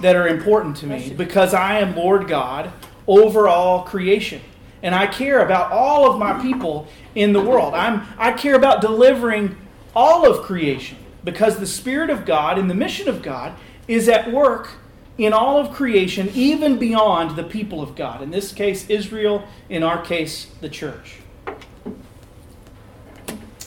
[0.00, 2.72] that are important to me because I am Lord God
[3.06, 4.40] over all creation.
[4.82, 7.74] And I care about all of my people in the world.
[7.74, 9.56] I'm, I care about delivering
[9.94, 13.54] all of creation because the Spirit of God and the mission of God
[13.88, 14.70] is at work
[15.16, 18.22] in all of creation, even beyond the people of God.
[18.22, 21.18] In this case, Israel, in our case, the church.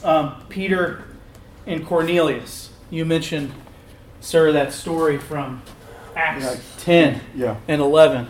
[0.04, 1.04] Um, Peter
[1.68, 2.70] and Cornelius.
[2.90, 3.52] You mentioned,
[4.22, 5.62] sir, that story from
[6.16, 6.56] Acts Yeah.
[6.80, 7.56] 10 Yeah.
[7.68, 8.28] and 11.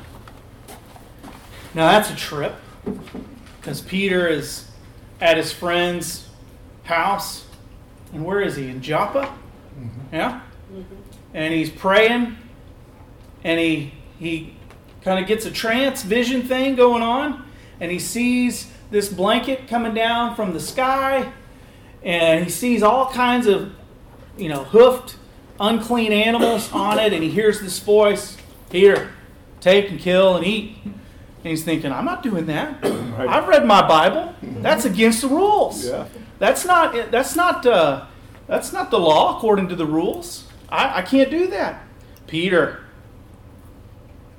[1.74, 2.56] Now that's a trip
[3.60, 4.70] because Peter is
[5.20, 6.28] at his friend's
[6.84, 7.46] house.
[8.14, 8.68] And where is he?
[8.68, 9.34] In Joppa?
[9.80, 10.16] Mm-hmm.
[10.16, 10.42] Yeah?
[10.74, 10.96] Mm-hmm.
[11.34, 12.38] And he's praying
[13.44, 14.56] and he, he
[15.04, 17.46] kind of gets a trance vision thing going on
[17.80, 21.32] and he sees this blanket coming down from the sky
[22.04, 23.74] and he sees all kinds of
[24.38, 25.16] you know hoofed
[25.60, 28.38] unclean animals on it and he hears this voice
[28.70, 29.12] peter
[29.60, 30.78] take and kill and eat
[31.44, 32.84] and he's thinking i'm not doing that.
[33.12, 33.28] Right.
[33.28, 34.34] i've read my bible.
[34.42, 35.86] That's against the rules.
[35.86, 36.08] Yeah.
[36.40, 38.06] that's not that's not uh,
[38.48, 40.48] that's not the law according to the rules.
[40.70, 41.84] I, I can't do that.
[42.26, 42.86] Peter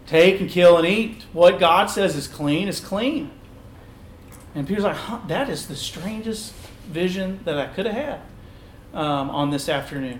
[0.06, 1.26] take and kill and eat.
[1.34, 3.30] What god says is clean is clean.
[4.54, 6.54] And peter's like huh, that is the strangest
[6.88, 8.20] vision that i could have had
[8.94, 10.18] um, on this afternoon.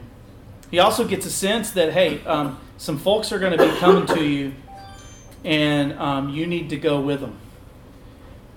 [0.71, 4.07] He also gets a sense that hey um, some folks are going to be coming
[4.15, 4.53] to you
[5.45, 7.39] and um, you need to go with them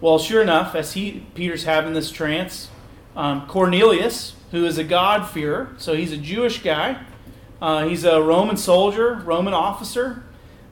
[0.02, 2.70] well, sure enough, as he Peter's having this trance,
[3.16, 7.04] um, Cornelius, who is a God-fearer, so he's a Jewish guy,
[7.62, 10.24] uh, he's a Roman soldier, Roman officer.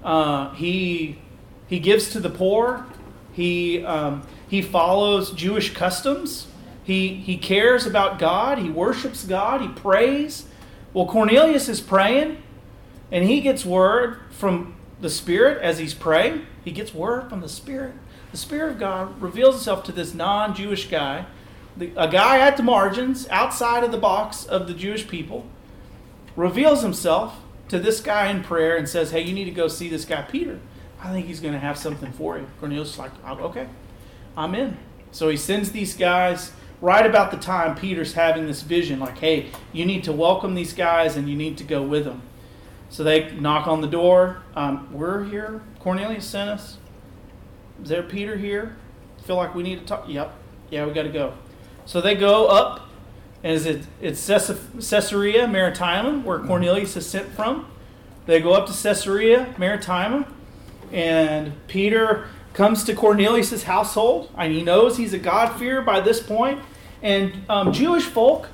[0.04, 1.20] Uh, he
[1.68, 2.86] he gives to the poor.
[3.32, 6.48] He um, he follows Jewish customs.
[6.84, 8.60] He he cares about God.
[8.60, 9.62] He worships God.
[9.62, 10.46] He prays.
[10.94, 12.44] Well, Cornelius is praying,
[13.12, 16.48] and he gets word from the Spirit as he's praying.
[16.64, 17.94] He gets word from the Spirit.
[18.32, 21.26] The Spirit of God reveals Himself to this non Jewish guy,
[21.76, 25.46] the, a guy at the margins, outside of the box of the Jewish people,
[26.38, 27.36] reveals Himself
[27.68, 30.22] to this guy in prayer and says, Hey, you need to go see this guy,
[30.22, 30.60] Peter.
[31.02, 32.48] I think he's going to have something for you.
[32.62, 33.68] Cornelius is like, "Oh, Okay,
[34.38, 34.78] I'm in.
[35.12, 39.48] So he sends these guys right about the time Peter's having this vision like, Hey,
[39.74, 42.22] you need to welcome these guys and you need to go with them.
[42.94, 44.44] So they knock on the door.
[44.56, 45.64] Um, we're here.
[45.80, 46.78] Cornelius sent us.
[47.82, 48.76] Is there Peter here?
[49.26, 50.08] Feel like we need to talk?
[50.08, 50.32] Yep.
[50.70, 51.34] Yeah, we got to go.
[51.88, 52.88] So they go up,
[53.42, 57.66] and is it it's Caesarea Maritima, where Cornelius is sent from.
[58.28, 60.28] They go up to Caesarea Maritima,
[60.92, 66.62] and Peter comes to Cornelius' household, and he knows he's a God-fearer by this point.
[67.02, 68.50] And um, Jewish folk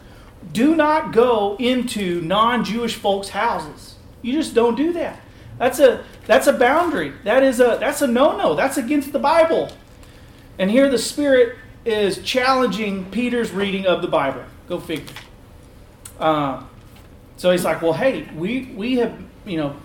[0.53, 3.95] do not go into non-Jewish folks' houses.
[4.21, 5.19] You just don't do that.
[5.57, 7.13] That's a that's a boundary.
[7.23, 8.55] That is a that's a no-no.
[8.55, 9.71] That's against the Bible.
[10.57, 14.43] And here the Spirit is challenging Peter's reading of the Bible.
[14.67, 15.13] Go figure.
[16.19, 16.63] Uh,
[17.37, 19.75] so he's like, well, hey, we we have you know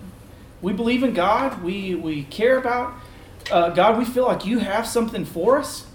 [0.61, 1.61] we believe in God.
[1.61, 2.93] We we care about
[3.51, 3.97] uh, God.
[3.97, 5.87] We feel like you have something for us,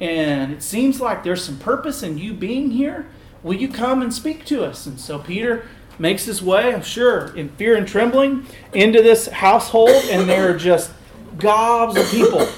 [0.00, 3.06] and it seems like there's some purpose in you being here.
[3.42, 4.84] Will you come and speak to us?
[4.86, 9.90] And so Peter makes his way, I'm sure, in fear and trembling, into this household,
[10.10, 10.92] and there are just
[11.38, 12.48] gobs of people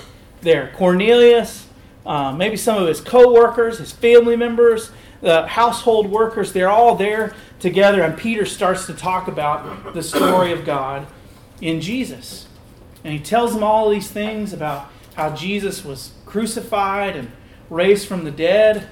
[0.41, 0.73] there.
[0.77, 1.67] Cornelius,
[2.05, 7.35] uh, maybe some of his co-workers, his family members, the household workers, they're all there
[7.59, 11.07] together, and Peter starts to talk about the story of God
[11.61, 12.47] in Jesus.
[13.05, 17.31] And he tells them all these things about how Jesus was crucified and
[17.69, 18.89] raised from the dead,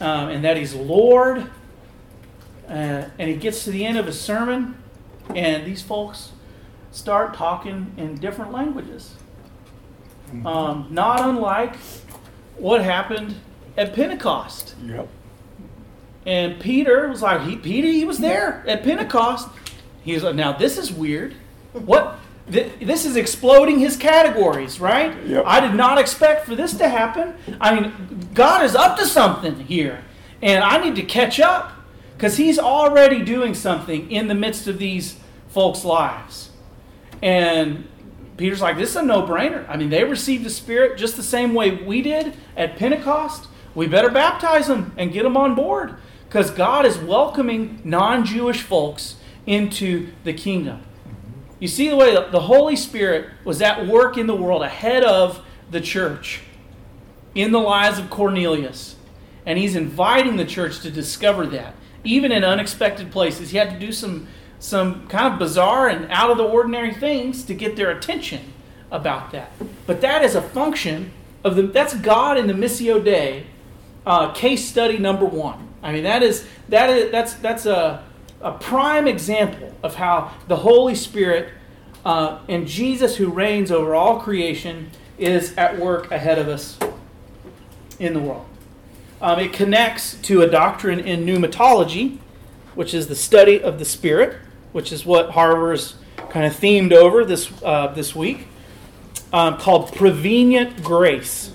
[0.00, 1.50] um, and that he's Lord.
[2.70, 4.76] Uh, and he gets to the end of his sermon,
[5.34, 6.30] and these folks
[6.92, 9.14] start talking in different languages.
[10.46, 11.74] Um, not unlike
[12.56, 13.34] what happened
[13.76, 14.76] at Pentecost.
[14.84, 15.08] Yep.
[16.24, 19.48] And Peter was like, he, Peter, he was there at Pentecost.
[20.04, 21.34] He's like, now this is weird.
[21.72, 22.18] What?
[22.50, 25.16] Th- This is exploding his categories, right?
[25.24, 25.44] Yep.
[25.46, 27.34] I did not expect for this to happen.
[27.60, 30.04] I mean, God is up to something here.
[30.42, 31.72] And I need to catch up
[32.20, 35.16] because he's already doing something in the midst of these
[35.48, 36.50] folks' lives.
[37.22, 37.88] And
[38.36, 39.66] Peter's like, this is a no brainer.
[39.70, 43.48] I mean, they received the Spirit just the same way we did at Pentecost.
[43.74, 45.94] We better baptize them and get them on board
[46.26, 50.82] because God is welcoming non Jewish folks into the kingdom.
[51.58, 55.42] You see the way the Holy Spirit was at work in the world ahead of
[55.70, 56.42] the church
[57.34, 58.96] in the lives of Cornelius.
[59.46, 63.50] And he's inviting the church to discover that, even in unexpected places.
[63.50, 64.26] He had to do some,
[64.58, 68.52] some kind of bizarre and out of the ordinary things to get their attention
[68.90, 69.52] about that.
[69.86, 71.12] But that is a function
[71.44, 73.46] of the, that's God in the Missio Dei
[74.06, 75.68] uh, case study number one.
[75.82, 78.04] I mean, that is, that is, that's, that's a,
[78.40, 81.52] a prime example of how the Holy Spirit
[82.04, 86.78] uh, and Jesus, who reigns over all creation, is at work ahead of us
[87.98, 88.46] in the world.
[89.20, 92.18] Um, it connects to a doctrine in pneumatology,
[92.74, 94.38] which is the study of the Spirit,
[94.72, 95.96] which is what Harvard's
[96.30, 98.46] kind of themed over this uh, this week,
[99.32, 101.52] um, called prevenient grace.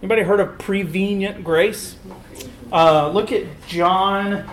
[0.00, 1.96] Anybody heard of prevenient grace?
[2.70, 4.48] Uh, look at John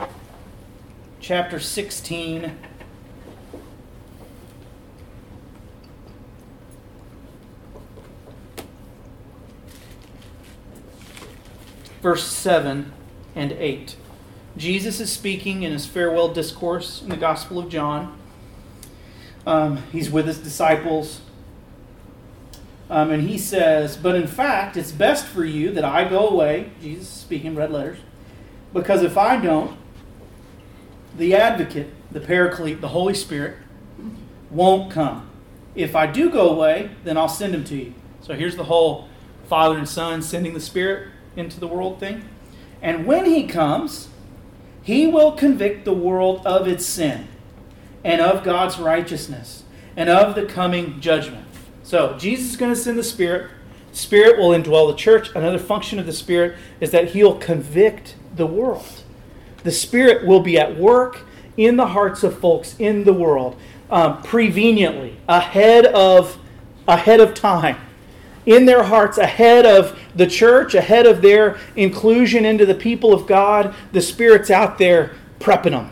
[1.19, 2.58] chapter 16.
[12.05, 12.93] Verse 7
[13.33, 13.95] and 8.
[14.55, 18.15] Jesus is speaking in his farewell discourse in the Gospel of John.
[19.47, 21.21] Um, he's with his disciples.
[22.91, 26.73] Um, and he says, But in fact, it's best for you that I go away.
[26.79, 27.97] Jesus speaking, red letters.
[28.71, 29.75] Because if I don't,
[31.17, 33.57] the advocate, the paraclete, the Holy Spirit,
[34.51, 35.27] won't come.
[35.73, 37.95] If I do go away, then I'll send him to you.
[38.21, 39.09] So here's the whole
[39.47, 42.24] Father and Son sending the Spirit into the world thing.
[42.82, 44.10] And when he comes,
[44.82, 47.28] he will convict the world of its sin
[48.04, 49.63] and of God's righteousness
[49.98, 51.48] and of the coming judgment.
[51.84, 53.52] So Jesus is going to send the Spirit.
[53.91, 55.30] Spirit will indwell the church.
[55.36, 59.04] Another function of the Spirit is that he'll convict the world.
[59.63, 61.21] The Spirit will be at work
[61.58, 63.56] in the hearts of folks in the world,
[63.89, 66.38] um, preveniently, ahead of
[66.88, 67.78] ahead of time,
[68.45, 73.27] in their hearts, ahead of the church, ahead of their inclusion into the people of
[73.27, 73.73] God.
[73.91, 75.91] The Spirit's out there prepping them,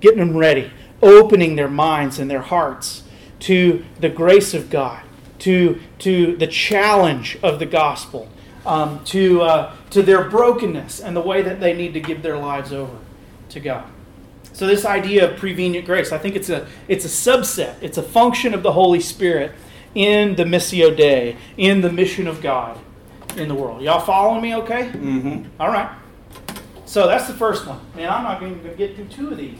[0.00, 3.02] getting them ready, opening their minds and their hearts
[3.40, 5.02] to the grace of God,
[5.40, 8.28] to to the challenge of the gospel,
[8.66, 12.38] um, to uh, to their brokenness and the way that they need to give their
[12.38, 12.98] lives over
[13.50, 13.84] to God.
[14.52, 18.02] So this idea of prevenient grace, I think it's a it's a subset, it's a
[18.02, 19.52] function of the Holy Spirit
[19.94, 22.78] in the Missio Dei, in the mission of God
[23.36, 23.82] in the world.
[23.82, 24.88] Y'all following me okay?
[24.88, 25.60] Mm-hmm.
[25.60, 25.90] All right.
[26.84, 27.80] So that's the first one.
[27.94, 29.58] Man, I'm not even going to get through two of these.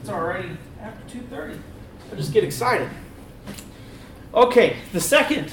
[0.00, 1.58] It's already after 2.30.
[2.12, 2.88] I just get excited.
[4.34, 5.52] Okay, the second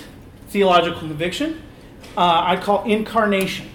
[0.49, 1.61] theological conviction
[2.17, 3.69] uh, I call incarnation.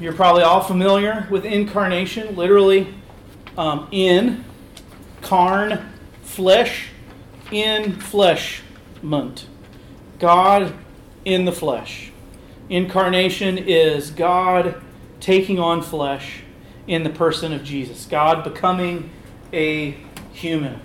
[0.00, 2.92] You're probably all familiar with incarnation, literally
[3.56, 4.44] um, in,
[5.22, 6.88] carn, flesh,
[7.50, 8.62] in flesh,
[9.00, 9.46] fleshment.
[10.18, 10.74] God
[11.24, 12.10] in the flesh.
[12.68, 14.82] Incarnation is God
[15.20, 16.42] taking on flesh
[16.86, 18.06] in the person of Jesus.
[18.06, 19.10] God becoming
[19.52, 19.96] a
[20.32, 20.80] human.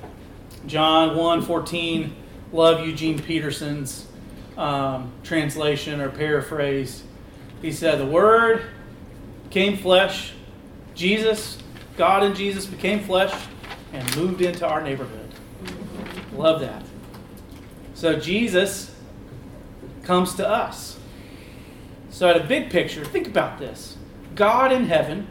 [0.65, 2.15] John 1 14,
[2.51, 4.07] love Eugene Peterson's
[4.57, 7.03] um, translation or paraphrase.
[7.61, 8.63] He said, The Word
[9.45, 10.33] became flesh.
[10.95, 11.57] Jesus,
[11.97, 13.33] God and Jesus became flesh
[13.93, 15.28] and moved into our neighborhood.
[16.39, 16.83] Love that.
[17.95, 18.95] So Jesus
[20.03, 20.97] comes to us.
[22.11, 23.97] So, at a big picture, think about this
[24.35, 25.27] God in heaven,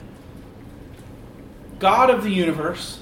[1.79, 3.01] God of the universe,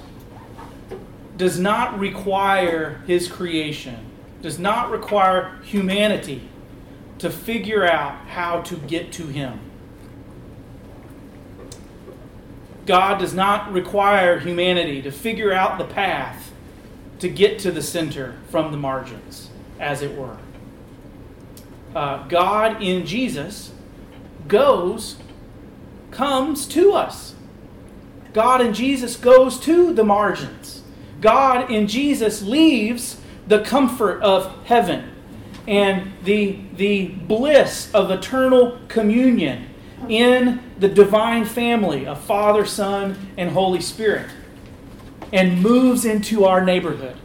[1.37, 4.07] does not require his creation,
[4.41, 6.49] does not require humanity
[7.19, 9.59] to figure out how to get to him.
[12.87, 16.53] God does not require humanity to figure out the path
[17.19, 19.51] to get to the center from the margins,
[19.81, 20.37] as it were.
[21.95, 23.73] Uh, God in Jesus
[24.47, 25.17] goes,
[26.11, 27.35] comes to us.
[28.33, 30.83] God in Jesus goes to the margins.
[31.21, 35.11] God in Jesus leaves the comfort of heaven
[35.67, 39.69] and the, the bliss of eternal communion
[40.09, 44.29] in the divine family of Father, Son, and Holy Spirit
[45.33, 47.17] and moves into our neighborhood,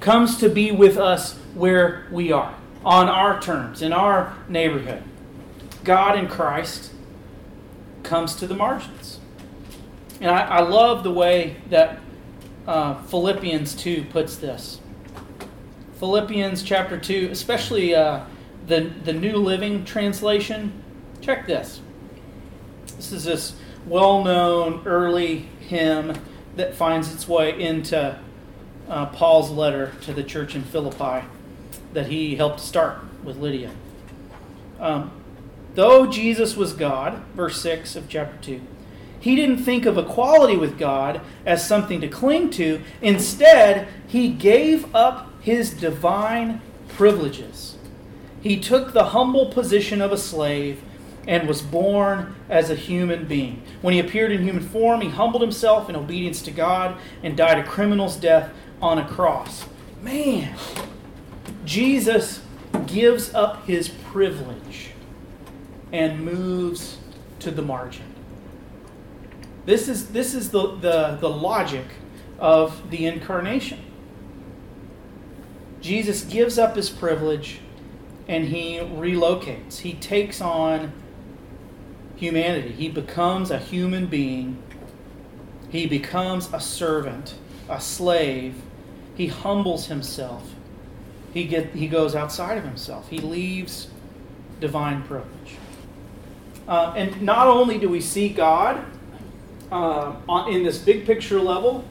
[0.00, 5.02] comes to be with us where we are, on our terms, in our neighborhood.
[5.82, 6.92] God in Christ
[8.02, 9.18] comes to the margins.
[10.20, 11.98] And I, I love the way that
[12.66, 14.80] uh, Philippians 2 puts this.
[15.98, 18.24] Philippians chapter 2, especially uh,
[18.66, 20.82] the, the New Living Translation.
[21.20, 21.80] Check this.
[22.96, 23.54] This is this
[23.86, 26.14] well known early hymn
[26.56, 28.18] that finds its way into
[28.88, 31.26] uh, Paul's letter to the church in Philippi
[31.92, 33.70] that he helped start with Lydia.
[34.78, 35.10] Um,
[35.74, 38.60] Though Jesus was God, verse 6 of chapter 2,
[39.18, 42.80] he didn't think of equality with God as something to cling to.
[43.00, 47.76] Instead, he gave up his divine privileges.
[48.40, 50.82] He took the humble position of a slave
[51.26, 53.62] and was born as a human being.
[53.80, 57.58] When he appeared in human form, he humbled himself in obedience to God and died
[57.58, 58.50] a criminal's death
[58.80, 59.64] on a cross.
[60.02, 60.56] Man,
[61.64, 62.42] Jesus
[62.86, 64.90] gives up his privilege
[65.92, 66.98] and moves
[67.38, 68.14] to the margin.
[69.64, 71.86] This is, this is the, the, the logic
[72.38, 73.80] of the incarnation.
[75.80, 77.60] Jesus gives up his privilege
[78.28, 79.78] and he relocates.
[79.78, 80.92] He takes on
[82.16, 82.72] humanity.
[82.72, 84.62] He becomes a human being.
[85.70, 87.34] He becomes a servant,
[87.68, 88.54] a slave.
[89.14, 90.54] He humbles himself.
[91.32, 93.08] He, get, he goes outside of himself.
[93.08, 93.88] He leaves
[94.60, 95.56] divine privilege.
[96.66, 98.84] Uh, and not only do we see God
[99.70, 100.14] uh,
[100.48, 101.84] in this big picture level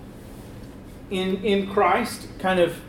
[1.12, 2.80] in, in Christ, kind of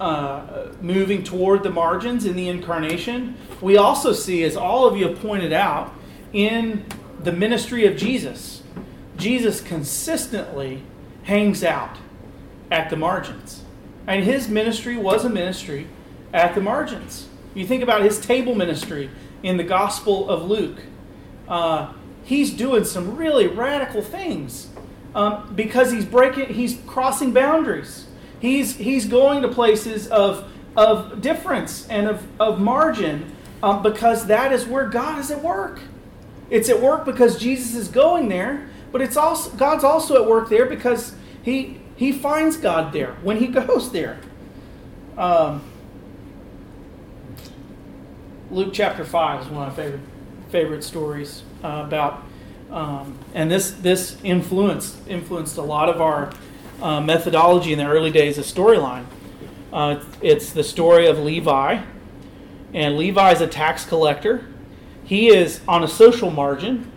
[0.00, 5.08] uh, moving toward the margins in the incarnation, we also see, as all of you
[5.08, 5.92] have pointed out,
[6.32, 6.84] in
[7.22, 8.62] the ministry of Jesus,
[9.16, 10.82] Jesus consistently
[11.24, 11.98] hangs out
[12.70, 13.62] at the margins.
[14.06, 15.86] And his ministry was a ministry
[16.32, 17.28] at the margins.
[17.54, 19.10] You think about his table ministry
[19.42, 20.78] in the Gospel of Luke.
[21.46, 21.92] Uh,
[22.24, 24.68] he's doing some really radical things
[25.14, 28.06] um, because he's breaking, he's crossing boundaries.
[28.40, 34.52] He's, he's going to places of, of difference and of, of margin um, because that
[34.52, 35.80] is where God is at work.
[36.50, 40.48] It's at work because Jesus is going there, but it's also God's also at work
[40.48, 44.18] there because he he finds God there when he goes there.
[45.16, 45.62] Um,
[48.50, 50.00] Luke chapter five is one of my favorite
[50.48, 52.22] favorite stories uh, about,
[52.70, 56.32] um, and this this influenced influenced a lot of our
[56.80, 59.04] uh, methodology in the early days of storyline.
[59.70, 61.82] Uh, it's the story of Levi,
[62.72, 64.46] and Levi is a tax collector
[65.08, 66.92] he is on a social margin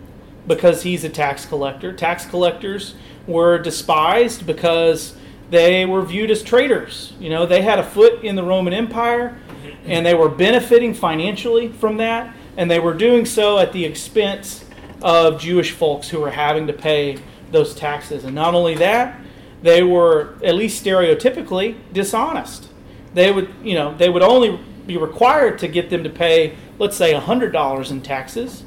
[0.46, 1.94] because he's a tax collector.
[1.94, 2.94] Tax collectors
[3.26, 5.16] were despised because
[5.48, 7.14] they were viewed as traitors.
[7.18, 9.38] You know, they had a foot in the Roman Empire
[9.86, 14.62] and they were benefiting financially from that, and they were doing so at the expense
[15.00, 17.16] of Jewish folks who were having to pay
[17.50, 18.24] those taxes.
[18.24, 19.18] And not only that,
[19.62, 22.68] they were at least stereotypically dishonest.
[23.14, 26.96] They would, you know, they would only be required to get them to pay let's
[26.96, 28.64] say $100 in taxes,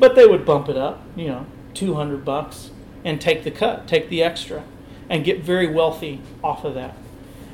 [0.00, 2.70] but they would bump it up, you know, 200 bucks
[3.04, 4.64] and take the cut, take the extra
[5.08, 6.96] and get very wealthy off of that.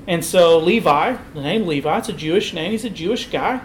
[0.06, 3.60] And so Levi, the name Levi, it's a Jewish name, he's a Jewish guy,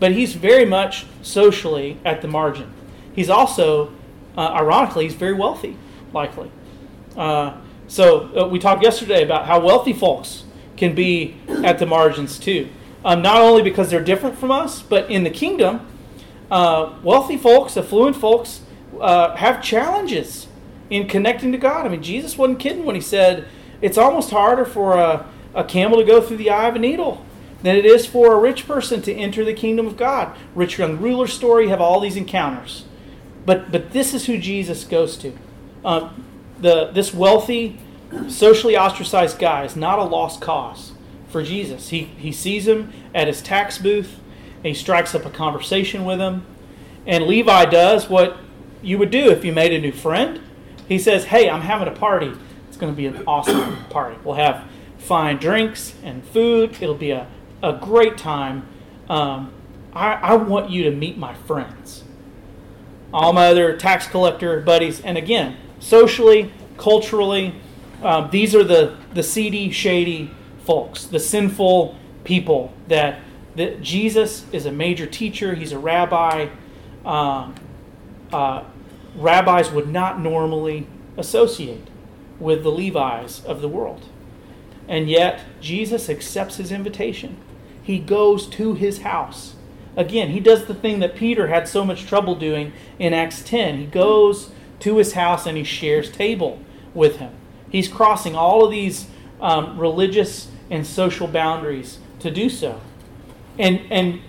[0.00, 2.72] but he's very much socially at the margin.
[3.14, 3.92] He's also,
[4.34, 5.76] uh, ironically, he's very wealthy,
[6.14, 6.50] likely.
[7.14, 10.44] Uh, so uh, we talked yesterday about how wealthy folks
[10.78, 12.70] can be at the margins too
[13.04, 15.86] um, not only because they're different from us, but in the kingdom,
[16.50, 18.62] uh, wealthy folks, affluent folks,
[19.00, 20.46] uh, have challenges
[20.90, 21.86] in connecting to God.
[21.86, 23.48] I mean, Jesus wasn't kidding when he said
[23.80, 27.24] it's almost harder for a, a camel to go through the eye of a needle
[27.62, 30.36] than it is for a rich person to enter the kingdom of God.
[30.54, 32.84] Rich young ruler story have all these encounters,
[33.46, 35.32] but but this is who Jesus goes to.
[35.84, 36.10] Uh,
[36.60, 37.80] the this wealthy,
[38.28, 40.91] socially ostracized guy is not a lost cause
[41.32, 41.88] for Jesus.
[41.88, 44.20] He, he sees him at his tax booth,
[44.56, 46.46] and he strikes up a conversation with him.
[47.06, 48.36] And Levi does what
[48.82, 50.40] you would do if you made a new friend.
[50.86, 52.32] He says, Hey, I'm having a party.
[52.68, 54.18] It's going to be an awesome party.
[54.22, 54.68] We'll have
[54.98, 56.76] fine drinks and food.
[56.80, 57.26] It'll be a,
[57.62, 58.68] a great time.
[59.08, 59.52] Um,
[59.92, 62.04] I, I want you to meet my friends.
[63.12, 65.00] All my other tax collector buddies.
[65.00, 67.54] And again, socially, culturally,
[68.02, 70.30] um, these are the, the seedy, shady
[70.64, 73.20] folks, the sinful people that,
[73.56, 76.48] that Jesus is a major teacher, he's a rabbi.
[77.04, 77.54] Um,
[78.32, 78.64] uh,
[79.16, 80.86] rabbis would not normally
[81.16, 81.88] associate
[82.38, 84.08] with the Levites of the world.
[84.88, 87.36] And yet, Jesus accepts his invitation.
[87.82, 89.54] He goes to his house.
[89.96, 93.78] Again, he does the thing that Peter had so much trouble doing in Acts 10.
[93.78, 94.50] He goes
[94.80, 96.60] to his house and he shares table
[96.94, 97.32] with him.
[97.70, 99.06] He's crossing all of these
[99.40, 102.80] um, religious and social boundaries to do so.
[103.58, 104.20] And, and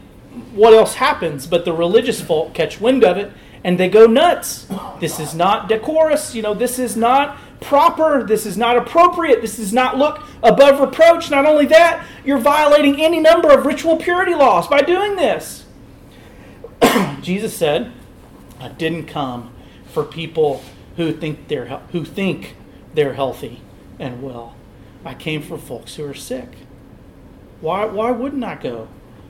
[0.52, 1.48] what else happens?
[1.48, 3.32] But the religious folk catch wind of it
[3.64, 4.68] and they go nuts.
[5.00, 6.36] This is not decorous.
[6.36, 8.24] You know, this is not proper.
[8.24, 9.39] This is not appropriate.
[9.39, 11.32] This does not look above reproach.
[11.32, 15.66] Not only that, you're violating any number of ritual purity laws by doing this.
[17.22, 17.94] Jesus said,
[18.60, 19.54] I didn't come
[19.86, 20.62] for people
[20.98, 22.56] who think they're who think
[22.94, 23.62] they're healthy
[23.98, 24.53] and well.
[25.06, 26.49] I came for folks who are sick.
[27.62, 28.88] Why, why wouldn't I go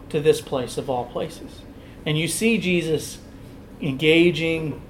[0.09, 1.61] to this place of all places?
[2.05, 3.19] And you see Jesus
[3.81, 4.81] engaging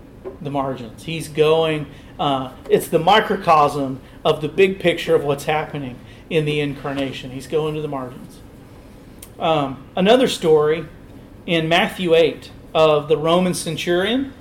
[0.41, 1.03] the margins.
[1.03, 1.88] He's going,
[2.19, 7.31] uh, it's the microcosm of the big picture of what's happening in the incarnation.
[7.31, 8.39] He's going to the margins.
[9.39, 10.88] Um, another story
[11.45, 14.34] in Matthew 8 of the Roman centurion.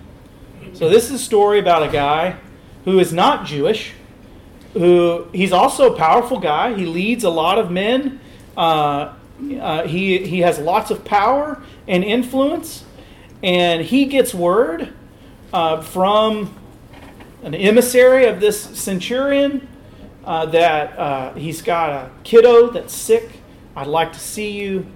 [0.74, 2.36] So, this is a story about a guy
[2.84, 3.92] who is not Jewish,
[4.72, 6.74] who he's also a powerful guy.
[6.74, 8.20] He leads a lot of men.
[8.56, 9.12] Uh,
[9.60, 12.84] uh, he, he has lots of power and influence,
[13.42, 14.92] and he gets word
[15.52, 16.56] uh, from
[17.42, 19.66] an emissary of this centurion
[20.24, 23.40] uh, that uh, he's got a kiddo that's sick.
[23.74, 24.86] I'd like to see you.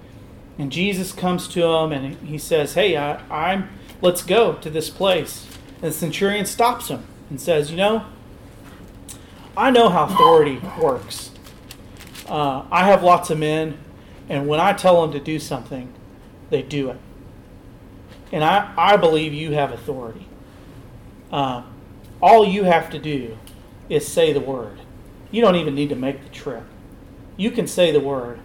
[0.57, 3.69] And Jesus comes to him and he says, Hey, I, I'm,
[4.01, 5.45] let's go to this place.
[5.81, 8.05] And the centurion stops him and says, You know,
[9.57, 11.31] I know how authority works.
[12.27, 13.79] Uh, I have lots of men,
[14.29, 15.91] and when I tell them to do something,
[16.51, 16.99] they do it.
[18.31, 20.27] And I, I believe you have authority.
[21.31, 21.63] Uh,
[22.21, 23.35] all you have to do
[23.89, 24.79] is say the word.
[25.31, 26.63] You don't even need to make the trip.
[27.35, 28.39] You can say the word,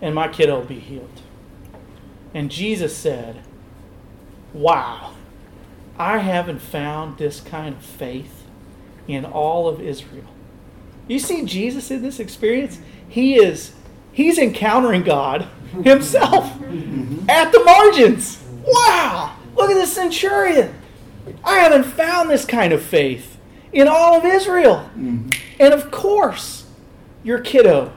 [0.00, 1.22] and my kiddo will be healed.
[2.34, 3.42] And Jesus said,
[4.52, 5.14] Wow,
[5.98, 8.44] I haven't found this kind of faith
[9.08, 10.28] in all of Israel.
[11.08, 12.78] You see Jesus in this experience?
[13.08, 13.72] He is
[14.12, 15.48] he's encountering God
[15.82, 16.52] himself
[17.28, 18.42] at the margins.
[18.64, 19.36] Wow!
[19.54, 20.74] Look at this centurion.
[21.44, 23.38] I haven't found this kind of faith
[23.72, 24.90] in all of Israel.
[25.58, 26.66] And of course,
[27.22, 27.92] your kiddo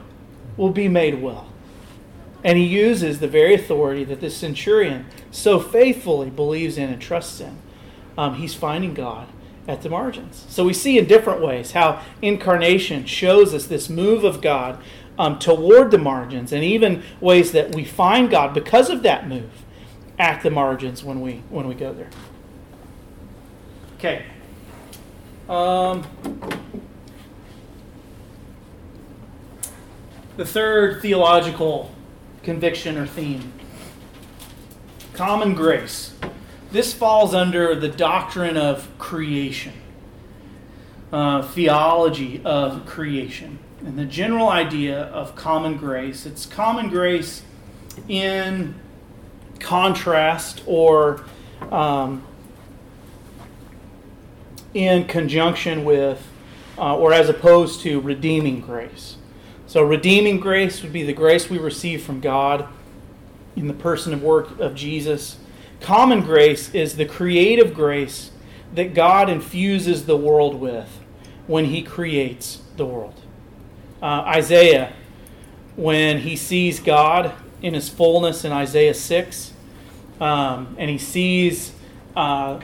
[0.56, 1.48] will be made well.
[2.44, 7.40] And he uses the very authority that this centurion so faithfully believes in and trusts
[7.40, 7.58] in.
[8.16, 9.28] Um, he's finding God
[9.68, 10.46] at the margins.
[10.48, 14.82] So we see in different ways how incarnation shows us this move of God
[15.18, 19.50] um, toward the margins, and even ways that we find God because of that move
[20.18, 22.10] at the margins when we when we go there.
[23.96, 24.26] Okay.
[25.48, 26.06] Um,
[30.36, 31.94] the third theological
[32.42, 33.52] conviction or theme
[35.16, 36.12] common grace.
[36.72, 39.72] This falls under the doctrine of creation,
[41.12, 46.26] uh, theology of creation, and the general idea of common grace.
[46.26, 47.42] It's common grace
[48.08, 48.74] in
[49.60, 51.24] contrast or
[51.70, 52.24] um,
[54.74, 56.26] in conjunction with,
[56.76, 59.16] uh, or as opposed to redeeming grace.
[59.68, 62.68] So, redeeming grace would be the grace we receive from God
[63.56, 65.38] in the person and work of Jesus.
[65.86, 68.32] Common grace is the creative grace
[68.74, 70.88] that God infuses the world with
[71.46, 73.14] when He creates the world.
[74.02, 74.92] Uh, Isaiah,
[75.76, 77.32] when he sees God
[77.62, 79.52] in His fullness in Isaiah 6,
[80.20, 81.70] um, and he sees
[82.16, 82.58] uh,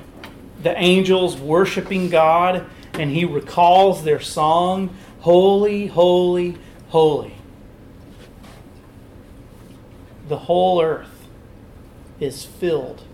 [0.60, 6.58] the angels worshiping God, and he recalls their song, Holy, Holy,
[6.88, 7.36] Holy.
[10.26, 11.28] The whole earth
[12.18, 13.04] is filled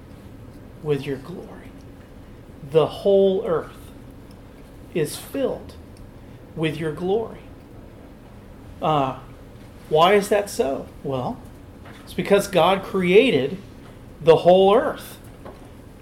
[0.82, 1.70] with your glory.
[2.70, 3.72] The whole earth
[4.94, 5.74] is filled
[6.56, 7.40] with your glory.
[8.80, 9.18] Uh,
[9.88, 10.88] why is that so?
[11.02, 11.40] Well,
[12.04, 13.58] it's because God created
[14.20, 15.18] the whole earth.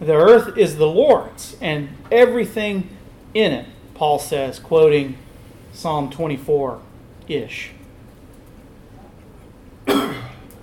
[0.01, 2.89] The earth is the Lord's and everything
[3.33, 5.16] in it, Paul says, quoting
[5.72, 6.81] Psalm 24
[7.29, 7.70] ish.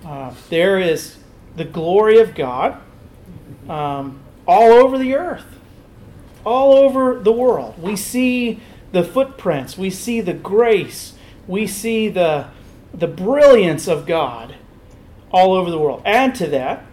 [0.04, 1.16] Uh, there is
[1.56, 2.78] the glory of God
[3.68, 5.58] um, all over the earth,
[6.44, 7.80] all over the world.
[7.80, 8.60] We see
[8.92, 11.14] the footprints, we see the grace,
[11.46, 12.46] we see the,
[12.92, 14.54] the brilliance of God
[15.30, 16.02] all over the world.
[16.04, 16.86] Add to that,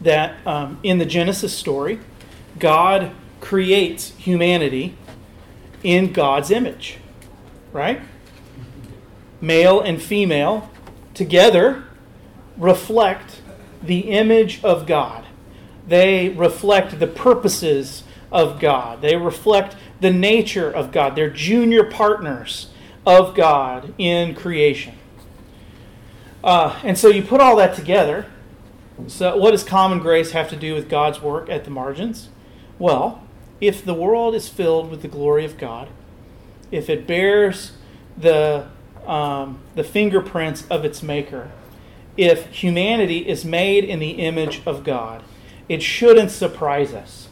[0.00, 2.00] that um, in the Genesis story,
[2.58, 4.96] God creates humanity
[5.82, 6.98] in God's image,
[7.72, 8.00] right?
[9.40, 10.70] Male and female
[11.12, 11.84] together
[12.56, 13.42] reflect
[13.82, 15.25] the image of God.
[15.86, 19.00] They reflect the purposes of God.
[19.02, 21.14] They reflect the nature of God.
[21.14, 22.68] They're junior partners
[23.06, 24.94] of God in creation.
[26.42, 28.26] Uh, and so you put all that together.
[29.08, 32.30] So, what does common grace have to do with God's work at the margins?
[32.78, 33.22] Well,
[33.60, 35.88] if the world is filled with the glory of God,
[36.70, 37.72] if it bears
[38.16, 38.68] the,
[39.06, 41.50] um, the fingerprints of its maker,
[42.16, 45.22] if humanity is made in the image of God,
[45.68, 47.28] it shouldn't surprise us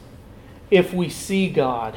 [0.71, 1.97] if we see God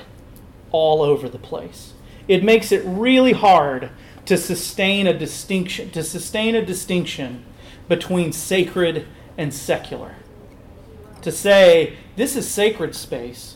[0.72, 1.94] all over the place.
[2.28, 3.90] It makes it really hard
[4.26, 7.46] to sustain a distinction to sustain a distinction
[7.88, 9.08] between sacred
[9.38, 10.16] and secular.
[11.22, 13.56] To say this is sacred space,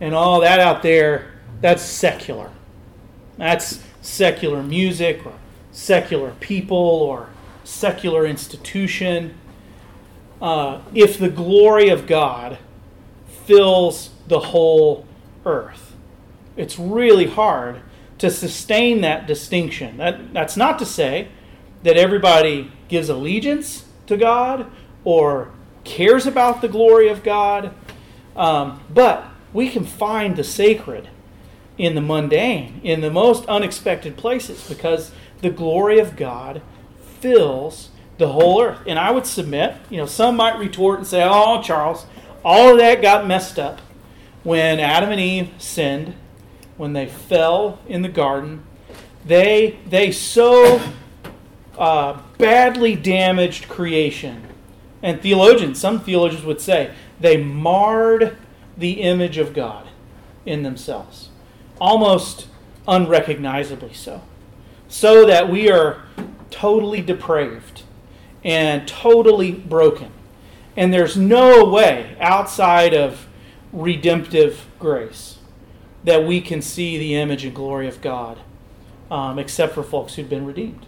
[0.00, 2.50] and all that out there, that's secular.
[3.38, 5.34] That's secular music or
[5.72, 7.28] secular people or
[7.62, 9.34] secular institution.
[10.44, 12.58] Uh, if the glory of God
[13.46, 15.06] fills the whole
[15.46, 15.96] earth,
[16.54, 17.80] it's really hard
[18.18, 19.96] to sustain that distinction.
[19.96, 21.28] That, that's not to say
[21.82, 24.70] that everybody gives allegiance to God
[25.02, 25.50] or
[25.82, 27.72] cares about the glory of God,
[28.36, 29.24] um, but
[29.54, 31.08] we can find the sacred
[31.78, 36.60] in the mundane, in the most unexpected places, because the glory of God
[37.00, 37.88] fills
[38.18, 38.80] the whole earth.
[38.86, 42.06] And I would submit, you know, some might retort and say, oh, Charles,
[42.44, 43.80] all of that got messed up
[44.42, 46.14] when Adam and Eve sinned,
[46.76, 48.64] when they fell in the garden.
[49.24, 50.80] They, they so
[51.78, 54.42] uh, badly damaged creation.
[55.02, 58.36] And theologians, some theologians would say, they marred
[58.76, 59.88] the image of God
[60.44, 61.30] in themselves
[61.80, 62.46] almost
[62.86, 64.22] unrecognizably so.
[64.88, 66.02] So that we are
[66.50, 67.73] totally depraved
[68.44, 70.10] and totally broken.
[70.76, 73.26] And there's no way outside of
[73.72, 75.38] redemptive grace
[76.04, 78.38] that we can see the image and glory of God,
[79.10, 80.86] um, except for folks who've been redeemed.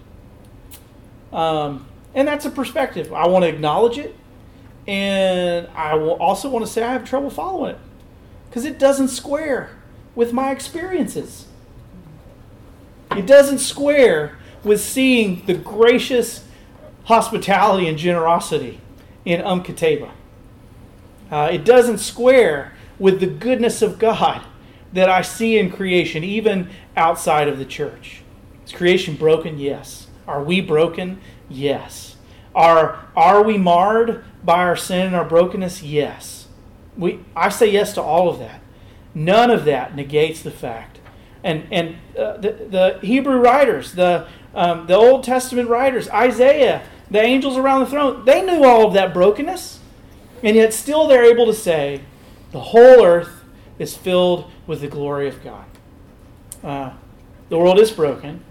[1.32, 3.12] Um, and that's a perspective.
[3.12, 4.14] I want to acknowledge it,
[4.86, 7.78] and I will also want to say I have trouble following it
[8.48, 9.70] because it doesn't square
[10.14, 11.46] with my experiences.
[13.12, 16.45] It doesn't square with seeing the gracious
[17.06, 18.80] hospitality and generosity
[19.24, 20.10] in Um Keteba.
[21.30, 24.44] Uh, it doesn't square with the goodness of God
[24.92, 28.22] that I see in creation, even outside of the church.
[28.64, 29.58] Is creation broken?
[29.58, 30.06] Yes.
[30.26, 31.20] Are we broken?
[31.48, 32.16] Yes.
[32.54, 35.82] Are, are we marred by our sin and our brokenness?
[35.82, 36.48] Yes.
[36.96, 38.60] We, I say yes to all of that.
[39.14, 41.00] None of that negates the fact.
[41.44, 47.20] And, and uh, the, the Hebrew writers, the, um, the Old Testament writers, Isaiah, the
[47.20, 49.80] angels around the throne, they knew all of that brokenness.
[50.42, 52.02] And yet still they're able to say,
[52.52, 53.44] the whole earth
[53.78, 55.64] is filled with the glory of God.
[56.62, 56.92] Uh,
[57.48, 58.42] the world is broken,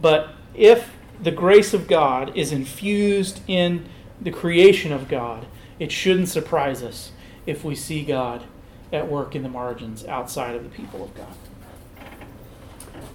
[0.00, 0.90] but if
[1.20, 3.88] the grace of God is infused in
[4.20, 5.46] the creation of God,
[5.78, 7.12] it shouldn't surprise us
[7.46, 8.44] if we see God
[8.92, 11.34] at work in the margins outside of the people of God.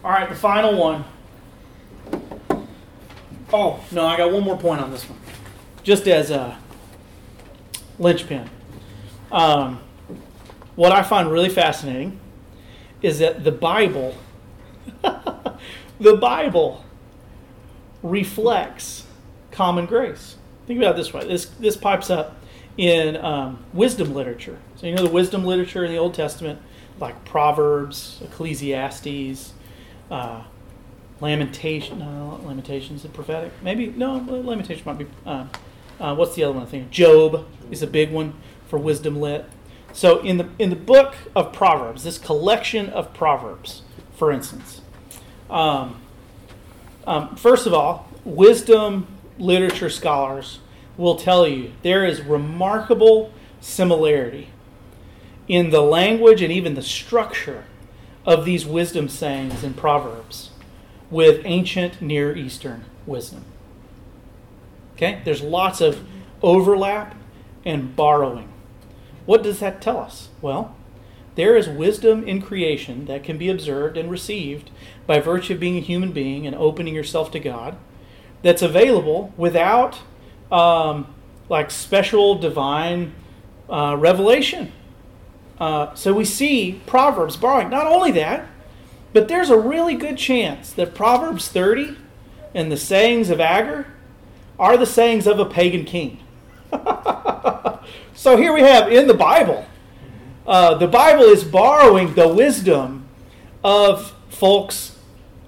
[0.04, 1.06] All right, the final one.
[3.54, 5.20] Oh, no, I got one more point on this one.
[5.84, 6.58] Just as a
[8.00, 8.50] linchpin.
[9.32, 9.80] Um,
[10.76, 12.20] what I find really fascinating
[13.04, 14.18] is that the Bible,
[15.02, 16.84] the Bible
[18.02, 19.06] reflects
[19.52, 20.38] common grace.
[20.66, 21.28] Think about it this way.
[21.28, 22.38] This, this pipes up
[22.78, 24.58] in um, wisdom literature.
[24.78, 26.60] So you know the wisdom literature in the Old Testament,
[27.00, 29.54] like Proverbs, Ecclesiastes,
[30.10, 30.44] uh,
[31.24, 32.00] Lamentation.
[32.00, 33.54] No, Lamentations is prophetic.
[33.62, 34.18] Maybe no.
[34.18, 35.08] Lamentation might be.
[35.26, 35.48] Uh,
[35.98, 36.64] uh, what's the other one?
[36.64, 38.34] I think Job is a big one
[38.68, 39.46] for wisdom lit.
[39.94, 44.82] So in the in the book of Proverbs, this collection of proverbs, for instance,
[45.50, 46.02] um,
[47.08, 49.08] um, first of all, wisdom
[49.40, 50.60] literature scholars
[50.98, 54.50] will tell you there is remarkable similarity
[55.48, 57.64] in the language and even the structure
[58.26, 60.50] of these wisdom sayings in Proverbs
[61.14, 63.46] with ancient Near Eastern wisdom.
[64.96, 65.22] Okay?
[65.24, 66.04] There's lots of
[66.42, 67.16] overlap
[67.64, 68.50] and borrowing.
[69.26, 70.30] What does that tell us?
[70.42, 70.76] Well,
[71.36, 74.72] there is wisdom in creation that can be observed and received
[75.08, 77.78] by virtue of being a human being and opening yourself to God
[78.42, 80.00] that's available without
[80.52, 81.14] um,
[81.48, 83.14] like special divine
[83.70, 84.72] uh, revelation.
[85.60, 87.70] Uh, so we see Proverbs borrowing.
[87.70, 88.48] Not only that,
[89.14, 91.98] but there's a really good chance that Proverbs 30
[92.54, 93.88] and the sayings of Agur
[94.60, 96.20] are the sayings of a pagan king.
[98.14, 99.66] so here we have in the Bible,
[100.48, 103.08] uh, the Bible is borrowing the wisdom
[103.64, 104.98] of folks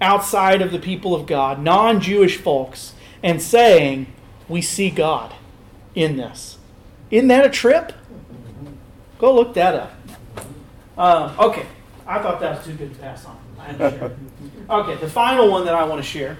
[0.00, 4.06] outside of the people of God, non Jewish folks, and saying,
[4.48, 5.34] we see God
[5.94, 6.58] in this.
[7.10, 7.92] Isn't that a trip?
[9.18, 9.92] Go look that up.
[10.96, 11.66] Uh, okay,
[12.06, 13.38] I thought that was too good to pass on.
[14.70, 16.38] okay, the final one that I want to share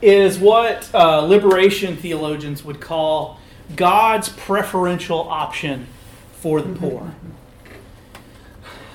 [0.00, 3.40] is what uh, liberation theologians would call
[3.74, 5.86] God's preferential option
[6.32, 7.14] for the poor.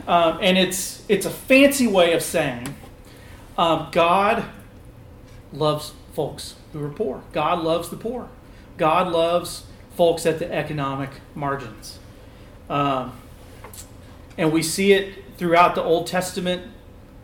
[0.08, 2.76] Um, and it's, it's a fancy way of saying
[3.56, 4.44] um, God
[5.54, 7.22] loves folks who are poor.
[7.34, 8.28] God loves the poor.
[8.78, 9.66] God loves
[9.96, 12.00] folks at the economic margins.
[12.70, 13.14] Um,
[14.38, 16.70] and we see it throughout the Old Testament.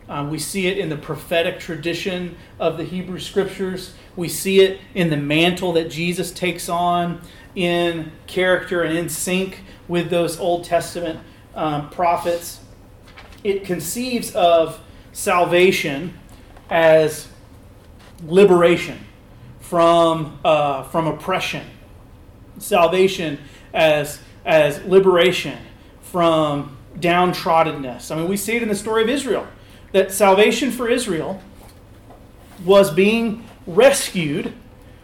[0.08, 3.92] Um, we see it in the prophetic tradition of the Hebrew Scriptures.
[4.16, 7.20] We see it in the mantle that Jesus takes on
[7.54, 11.20] in character and in sync with those Old Testament
[11.54, 12.60] um, prophets.
[13.44, 14.80] It conceives of
[15.12, 16.14] salvation
[16.70, 17.28] as
[18.24, 18.98] liberation
[19.60, 21.66] from, uh, from oppression,
[22.58, 23.38] salvation
[23.74, 25.58] as, as liberation
[26.00, 28.10] from downtroddenness.
[28.10, 29.46] I mean, we see it in the story of Israel
[29.92, 31.42] that salvation for Israel
[32.64, 34.52] was being rescued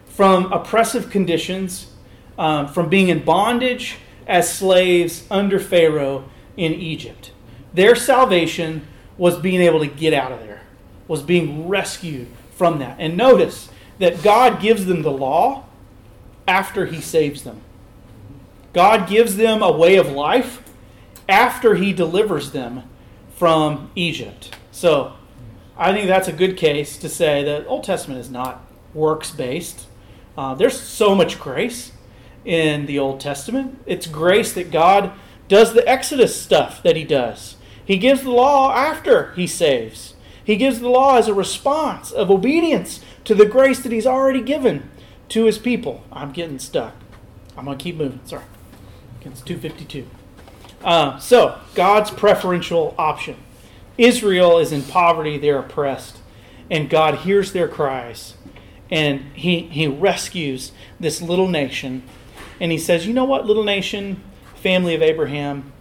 [0.07, 1.91] from oppressive conditions,
[2.37, 7.31] um, from being in bondage as slaves under Pharaoh in Egypt.
[7.73, 10.61] Their salvation was being able to get out of there,
[11.07, 12.97] was being rescued from that.
[12.99, 13.69] And notice
[13.99, 15.65] that God gives them the law
[16.47, 17.61] after He saves them.
[18.73, 20.61] God gives them a way of life
[21.29, 22.83] after He delivers them
[23.35, 24.55] from Egypt.
[24.75, 25.13] So
[25.77, 28.61] I think that's a good case to say that Old Testament is not
[28.93, 29.87] works based.
[30.37, 31.93] Uh, there's so much grace
[32.43, 33.81] in the Old Testament.
[33.85, 35.13] It's grace that God
[35.47, 37.55] does the Exodus stuff that He does.
[37.85, 40.13] He gives the law after He saves.
[40.43, 44.41] He gives the law as a response of obedience to the grace that He's already
[44.41, 44.89] given
[45.29, 46.03] to His people.
[46.11, 46.95] I'm getting stuck.
[47.57, 48.19] I'm going to keep moving.
[48.25, 48.43] Sorry.
[49.21, 50.05] It's 252.
[50.83, 53.37] Uh, so, God's preferential option.
[53.97, 56.17] Israel is in poverty, they're oppressed,
[56.69, 58.35] and God hears their cries,
[58.89, 62.03] and he, he rescues this little nation,
[62.59, 64.21] and He says, You know what, little nation,
[64.55, 65.71] family of Abraham,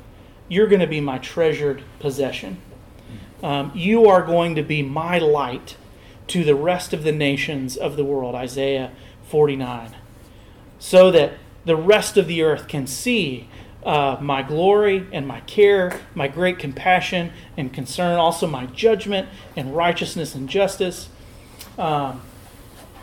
[0.49, 2.59] you're going to be my treasured possession.
[3.43, 5.77] Um, you are going to be my light
[6.29, 8.35] to the rest of the nations of the world.
[8.35, 8.93] Isaiah
[9.29, 9.95] 49.
[10.79, 11.35] So that
[11.65, 13.49] the rest of the earth can see
[13.85, 19.77] uh, my glory and my care, my great compassion and concern, also my judgment and
[19.77, 21.09] righteousness and justice.
[21.79, 22.23] Um,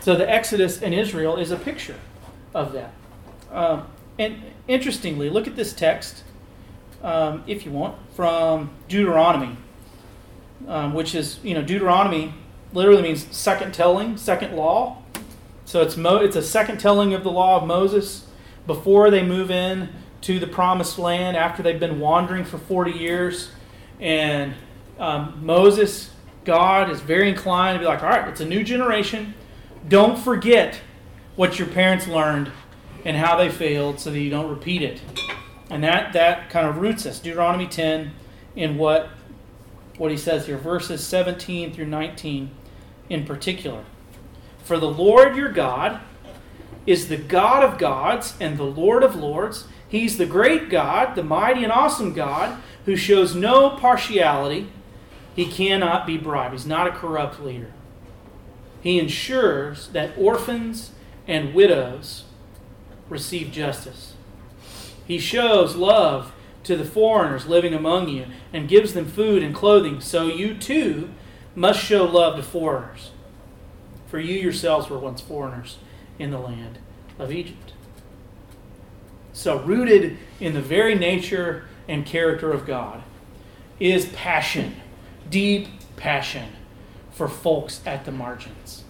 [0.00, 1.98] so the Exodus in Israel is a picture
[2.54, 2.92] of that.
[3.52, 3.86] Um,
[4.18, 6.24] and interestingly, look at this text,
[7.02, 9.56] um, if you want, from Deuteronomy,
[10.66, 12.34] um, which is, you know, Deuteronomy
[12.72, 15.02] literally means second telling, second law.
[15.64, 18.26] So it's, Mo- it's a second telling of the law of Moses
[18.66, 19.88] before they move in
[20.22, 23.50] to the promised land after they've been wandering for 40 years.
[24.00, 24.54] And
[24.98, 26.10] um, Moses,
[26.44, 29.34] God, is very inclined to be like, all right, it's a new generation.
[29.88, 30.80] Don't forget
[31.36, 32.50] what your parents learned
[33.04, 35.00] and how they failed so that you don't repeat it.
[35.70, 37.18] And that, that kind of roots us.
[37.18, 38.12] Deuteronomy 10
[38.54, 39.08] in what,
[39.96, 42.50] what he says here, verses 17 through 19
[43.08, 43.84] in particular.
[44.62, 46.00] For the Lord your God
[46.86, 49.66] is the God of gods and the Lord of lords.
[49.92, 54.72] He's the great God, the mighty and awesome God, who shows no partiality.
[55.36, 56.54] He cannot be bribed.
[56.54, 57.70] He's not a corrupt leader.
[58.80, 60.92] He ensures that orphans
[61.28, 62.24] and widows
[63.10, 64.14] receive justice.
[65.06, 66.32] He shows love
[66.64, 71.10] to the foreigners living among you and gives them food and clothing, so you too
[71.54, 73.10] must show love to foreigners.
[74.06, 75.76] For you yourselves were once foreigners
[76.18, 76.78] in the land
[77.18, 77.71] of Egypt.
[79.32, 83.02] So, rooted in the very nature and character of God
[83.80, 84.76] is passion,
[85.30, 86.50] deep passion
[87.10, 88.84] for folks at the margins,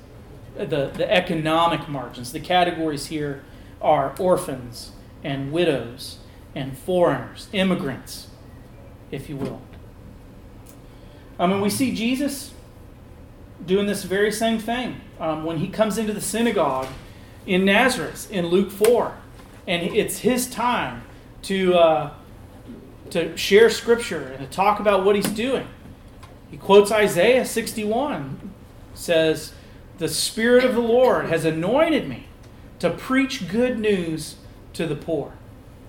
[0.57, 0.65] the,
[0.95, 2.33] the economic margins.
[2.33, 3.45] The categories here
[3.81, 4.93] are orphans
[5.25, 6.19] and widows
[6.55, 8.29] and foreigners, immigrants,
[9.11, 9.63] if you will.
[11.39, 12.53] I mean, we see Jesus
[13.65, 16.89] doing this very same thing um, when he comes into the synagogue
[17.47, 19.17] in Nazareth in Luke 4.
[19.67, 21.03] And it's his time
[21.43, 22.15] to, uh,
[23.11, 25.67] to share scripture and to talk about what he's doing.
[26.51, 28.53] He quotes Isaiah 61,
[28.95, 29.53] says,
[29.99, 32.27] The Spirit of the Lord has anointed me
[32.79, 34.37] to preach good news
[34.75, 35.33] to the poor.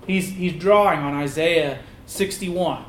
[0.06, 2.84] He's, he's drawing on Isaiah 61,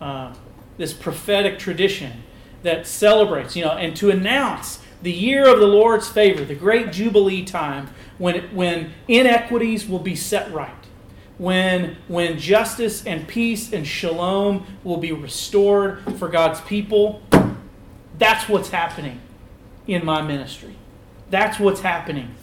[0.00, 0.34] uh,
[0.76, 2.22] this prophetic tradition
[2.62, 6.92] that celebrates, you know, and to announce the year of the Lord's favor, the great
[6.92, 7.88] Jubilee time
[8.18, 10.70] when, when inequities will be set right,
[11.38, 17.20] when, when justice and peace and shalom will be restored for God's people.
[18.18, 19.20] That's what's happening
[19.88, 20.76] in my ministry.
[21.30, 22.34] That's what's happening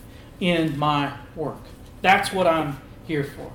[0.42, 1.62] in my work.
[2.02, 3.52] That's what I'm here for.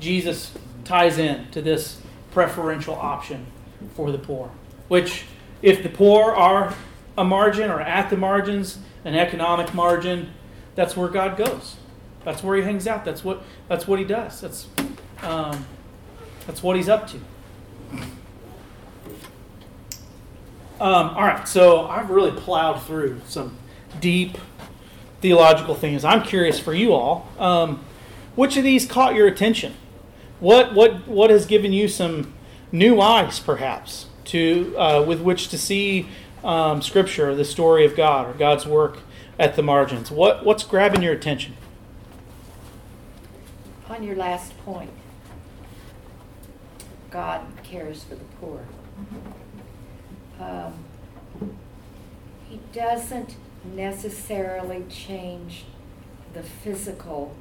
[0.00, 0.52] Jesus
[0.84, 2.00] ties in to this
[2.32, 3.46] preferential option
[3.94, 4.50] for the poor,
[4.88, 5.26] which,
[5.60, 6.74] if the poor are
[7.16, 10.30] a margin or at the margins, an economic margin,
[10.74, 11.76] that's where God goes.
[12.24, 13.04] That's where He hangs out.
[13.04, 14.40] That's what that's what He does.
[14.40, 14.66] That's
[15.22, 15.64] um,
[16.46, 17.16] That's what he's up to.
[20.80, 23.56] Um, all right, so I've really plowed through some
[24.00, 24.36] deep
[25.20, 26.04] theological things.
[26.04, 27.28] I'm curious for you all.
[27.38, 27.84] Um,
[28.34, 29.74] which of these caught your attention?
[30.40, 32.34] What what what has given you some
[32.72, 36.08] new eyes, perhaps, to uh, with which to see
[36.44, 38.98] um, Scripture, the story of God, or God's work
[39.38, 40.10] at the margins?
[40.10, 41.56] What what's grabbing your attention?
[43.88, 44.90] On your last point,
[47.10, 48.64] God cares for the poor.
[50.40, 50.84] Um,
[52.48, 55.64] He doesn't necessarily change
[56.34, 57.36] the physical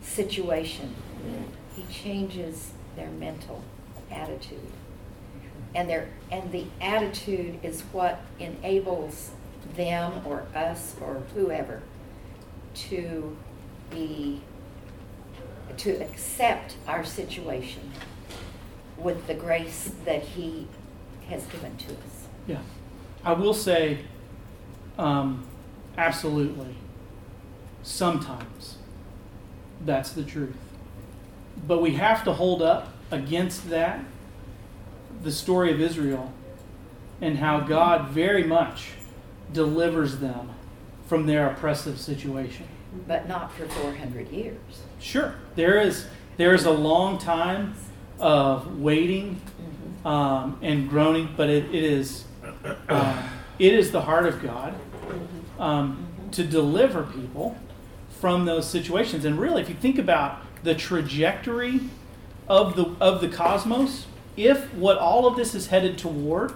[0.00, 0.94] situation.
[1.76, 3.62] He changes their mental
[4.10, 4.70] attitude.
[5.74, 9.30] And their, and the attitude is what enables
[9.74, 11.82] them or us or whoever
[12.74, 13.36] to
[13.90, 14.40] be
[15.76, 17.90] to accept our situation
[18.98, 20.66] with the grace that He
[21.28, 22.26] has given to us.
[22.46, 22.58] Yeah,
[23.24, 24.00] I will say,
[24.98, 25.44] um,
[25.96, 26.76] absolutely.
[27.82, 28.76] Sometimes
[29.84, 30.56] that's the truth,
[31.66, 34.04] but we have to hold up against that
[35.22, 36.32] the story of Israel
[37.20, 38.90] and how God very much
[39.52, 40.50] delivers them
[41.06, 42.66] from their oppressive situation.
[43.06, 44.58] But not for 400 years.
[44.98, 46.06] Sure, there is
[46.36, 47.74] there is a long time
[48.18, 49.40] of waiting
[50.04, 52.24] um, and groaning, but it, it is
[52.88, 53.22] uh,
[53.58, 54.74] it is the heart of God
[55.58, 57.56] um, to deliver people
[58.20, 59.24] from those situations.
[59.24, 61.80] And really, if you think about the trajectory
[62.48, 64.06] of the of the cosmos,
[64.36, 66.52] if what all of this is headed toward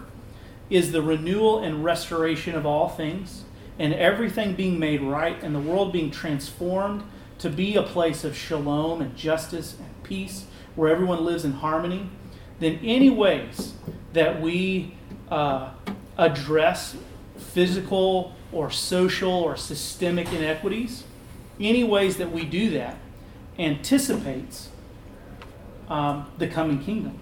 [0.70, 3.44] is the renewal and restoration of all things,
[3.78, 7.02] and everything being made right, and the world being transformed
[7.38, 12.08] to be a place of shalom and justice and peace, where everyone lives in harmony,
[12.58, 13.74] then any ways
[14.12, 14.94] that we
[15.30, 15.70] uh,
[16.16, 16.96] address
[17.36, 21.04] physical or social or systemic inequities,
[21.60, 22.96] any ways that we do that
[23.58, 24.70] anticipates
[25.88, 27.18] um, the coming kingdom.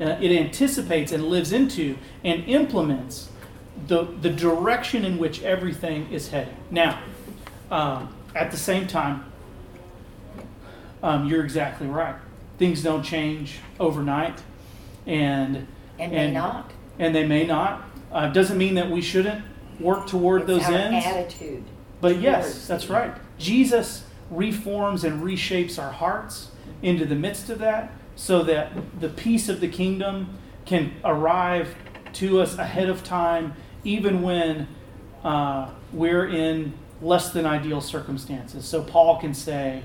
[0.00, 3.28] Uh, it anticipates and lives into and implements
[3.86, 6.56] the, the direction in which everything is heading.
[6.70, 7.00] Now,
[7.70, 9.24] um, at the same time,
[11.02, 12.16] um, you're exactly right.
[12.58, 14.40] Things don't change overnight,
[15.06, 15.66] and
[15.98, 16.70] And may not.
[16.98, 17.82] and they may not.
[18.12, 19.44] Uh, doesn't mean that we shouldn't
[19.80, 21.04] work toward It's those ends.
[21.06, 21.64] attitude.
[22.00, 23.12] But yes, that's right.
[23.38, 26.50] Jesus reforms and reshapes our hearts
[26.82, 27.90] into the midst of that
[28.22, 28.70] so that
[29.00, 31.74] the peace of the kingdom can arrive
[32.12, 33.52] to us ahead of time,
[33.82, 34.68] even when
[35.24, 38.64] uh, we're in less than ideal circumstances.
[38.64, 39.82] So Paul can say,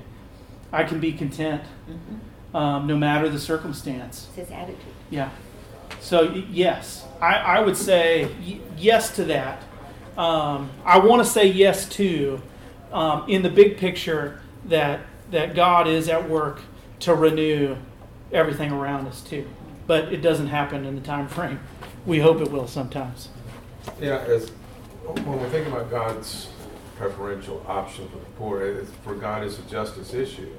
[0.72, 2.56] I can be content Mhm.
[2.56, 4.28] um, no matter the circumstance.
[4.28, 4.76] It's his attitude.
[5.10, 5.30] Yeah.
[6.00, 9.64] So yes, I, I would say y- yes to that.
[10.16, 12.40] Um, I want to say yes to,
[12.92, 15.00] um, in the big picture, that
[15.32, 16.60] that God is at work
[17.00, 17.76] to renew
[18.32, 19.46] everything around us too.
[19.86, 21.60] But it doesn't happen in the time frame.
[22.06, 23.28] We hope it will sometimes.
[24.00, 24.50] Yeah, as,
[25.04, 26.48] when we think about God's
[26.96, 30.50] preferential option for the poor, it's, for God it's a justice issue.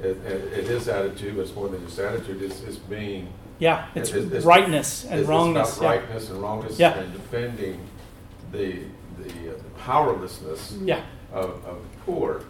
[0.00, 3.28] It, it, it is attitude, but it's more than just attitude, it's, it's being.
[3.58, 5.68] Yeah, it's It's- it's- rightness and wrongness.
[5.70, 5.92] It's yeah.
[5.92, 6.98] about rightness and wrongness Yeah.
[6.98, 7.80] and defending
[8.52, 8.80] the,
[9.18, 11.02] the uh, powerlessness Yeah.
[11.32, 12.42] of, of the poor.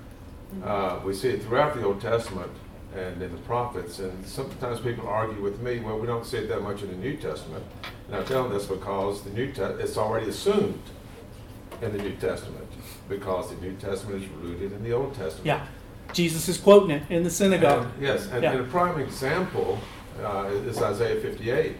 [0.64, 2.50] Uh, we see it throughout the Old Testament
[2.94, 6.48] and in the prophets, and sometimes people argue with me, well, we don't see it
[6.48, 7.64] that much in the New Testament.
[8.06, 10.80] And I tell them that's because the New Te- it's already assumed
[11.82, 12.66] in the New Testament,
[13.08, 15.44] because the New Testament is rooted in the Old Testament.
[15.46, 15.66] Yeah.
[16.12, 17.88] Jesus is quoting it in the synagogue.
[17.94, 18.52] And- Yes, and, Yeah.
[18.52, 19.78] and a prime example
[20.22, 21.74] uh, is Isaiah 58,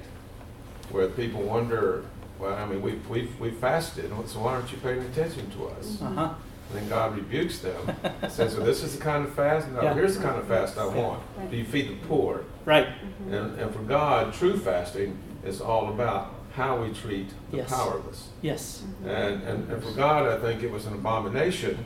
[0.90, 2.04] where people wonder,
[2.40, 6.02] well, I mean, we've, we've, we've fasted, so why aren't you paying attention to us?
[6.02, 6.34] Uh huh.
[6.74, 7.76] And then God rebukes them,
[8.28, 9.68] says, so this is the kind of fast?
[9.70, 9.94] No, Yeah.
[9.94, 11.22] here's the kind of fast I want.
[11.36, 11.48] Right.
[11.50, 12.40] Do you feed the poor?
[12.64, 12.86] Right.
[12.88, 13.32] Mm-hmm.
[13.34, 17.70] And, and for God, true fasting is all about how we treat the Yes.
[17.70, 18.28] powerless.
[18.42, 18.82] Yes.
[18.84, 19.08] Mm-hmm.
[19.08, 21.84] And, and, and for God, I think it was an abomination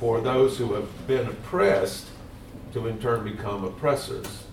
[0.00, 2.06] for those who have been oppressed
[2.72, 4.44] to in turn become oppressors,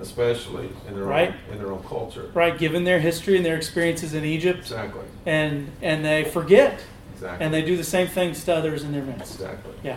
[0.00, 1.30] especially in their Right.
[1.30, 2.30] own, in their own culture.
[2.34, 2.56] Right.
[2.58, 5.02] Given their history and their experiences in Egypt, Exactly.
[5.26, 6.80] and and they forget,
[7.14, 7.44] Exactly.
[7.44, 9.34] and they do the same things to others in their midst.
[9.34, 9.74] exactly.
[9.82, 9.96] Yeah.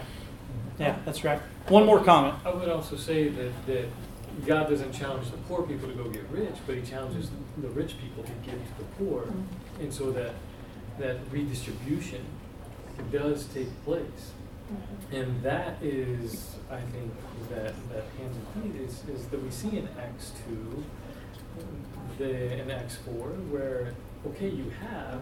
[0.80, 1.42] Yeah, that's right.
[1.70, 2.36] One more comment.
[2.46, 3.86] I would also say that, that
[4.46, 7.96] God doesn't challenge the poor people to go get rich, but he challenges the rich
[8.00, 9.24] people to give to the poor.
[9.24, 9.82] Mm-hmm.
[9.82, 10.34] And so that,
[11.00, 12.24] that redistribution
[13.12, 14.32] does take place.
[14.72, 15.16] Mm-hmm.
[15.16, 17.12] And that is, I think,
[17.50, 20.84] that, that hands and feet is, is that we see in Acts two,
[22.20, 23.94] the, in Acts four, where,
[24.28, 25.22] okay, you have,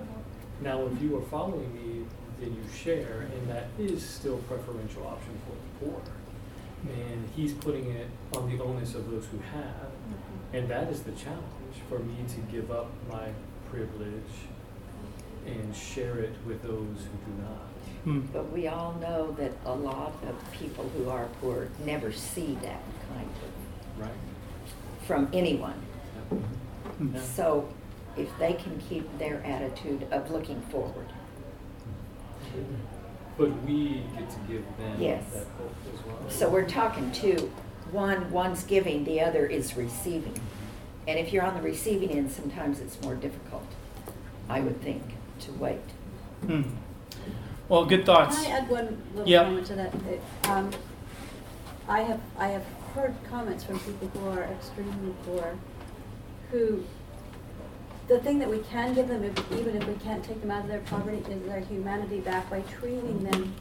[0.61, 2.05] now if you are following me,
[2.39, 6.01] then you share, and that is still preferential option for the poor.
[6.83, 9.89] And he's putting it on the onus of those who have,
[10.53, 11.43] and that is the challenge,
[11.89, 13.29] for me to give up my
[13.71, 14.11] privilege
[15.45, 17.69] and share it with those who do not.
[18.03, 18.19] Hmm.
[18.31, 22.81] But we all know that a lot of people who are poor never see that
[23.09, 24.11] kind of, Right.
[25.07, 25.79] from anyone.
[26.29, 27.15] Hmm.
[27.15, 27.21] Yeah.
[27.21, 27.67] So
[28.17, 31.07] if they can keep their attitude of looking forward,
[33.37, 35.23] But we get to give them Yes.
[35.33, 36.17] that hope as well.
[36.29, 37.51] So we're talking two,
[37.91, 40.39] one, one's giving, the other is receiving.
[41.07, 43.65] And if you're on the receiving end, sometimes it's more difficult,
[44.47, 45.03] I would think,
[45.41, 45.81] to wait.
[46.45, 46.61] Hmm.
[47.67, 48.41] Well, good thoughts.
[48.43, 49.43] Can I add one little Yeah.
[49.43, 49.93] comment to that?
[49.93, 50.71] Uh, Um,
[51.89, 52.63] I have, I have
[52.93, 55.55] heard comments from people who are extremely poor,
[56.51, 56.85] who,
[58.07, 60.61] the thing that we can give them, if- even if we can't take them out
[60.61, 63.53] of their poverty, is their humanity back by treating them,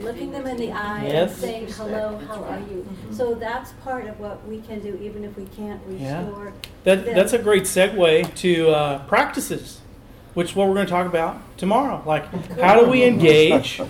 [0.00, 2.86] looking them in the eye and saying, hello, how are you?
[3.12, 6.24] So that's part of what we can do, even if we can't Yeah.
[6.24, 6.52] restore.
[6.84, 7.14] That, them.
[7.14, 9.80] that's a great segue to uh, practices,
[10.32, 12.02] which is what we're going to talk about tomorrow.
[12.06, 12.24] Like,
[12.58, 13.80] how do we engage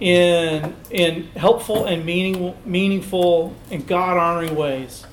[0.00, 5.04] in in helpful and meaning, meaningful and God honoring ways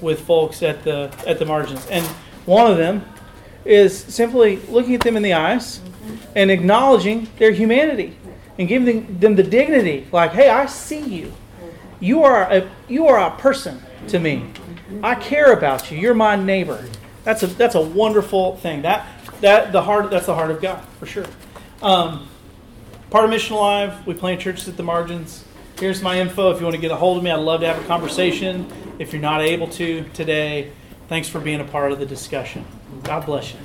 [0.00, 1.86] with folks at the at the margins?
[1.86, 2.04] And
[2.46, 3.04] one of them
[3.64, 6.16] is simply looking at them in the eyes mm-hmm.
[6.36, 8.16] and acknowledging their humanity
[8.58, 10.06] and giving them the dignity.
[10.12, 11.26] Like, hey, I see you.
[11.26, 12.04] Mm-hmm.
[12.04, 14.36] You are a you are a person to me.
[14.36, 15.04] Mm-hmm.
[15.04, 15.98] I care about you.
[15.98, 16.84] You're my neighbor.
[17.24, 18.82] That's a that's a wonderful thing.
[18.82, 19.06] That
[19.40, 21.26] that the heart that's the heart of God for sure.
[21.82, 22.28] Um,
[23.10, 25.44] part of Mission Alive, we plant churches at the margins.
[25.78, 26.50] Here's my info.
[26.50, 28.70] If you want to get a hold of me, I'd love to have a conversation.
[28.98, 30.70] If you're not able to today,
[31.08, 32.64] thanks for being a part of the discussion.
[33.04, 33.58] God bless you.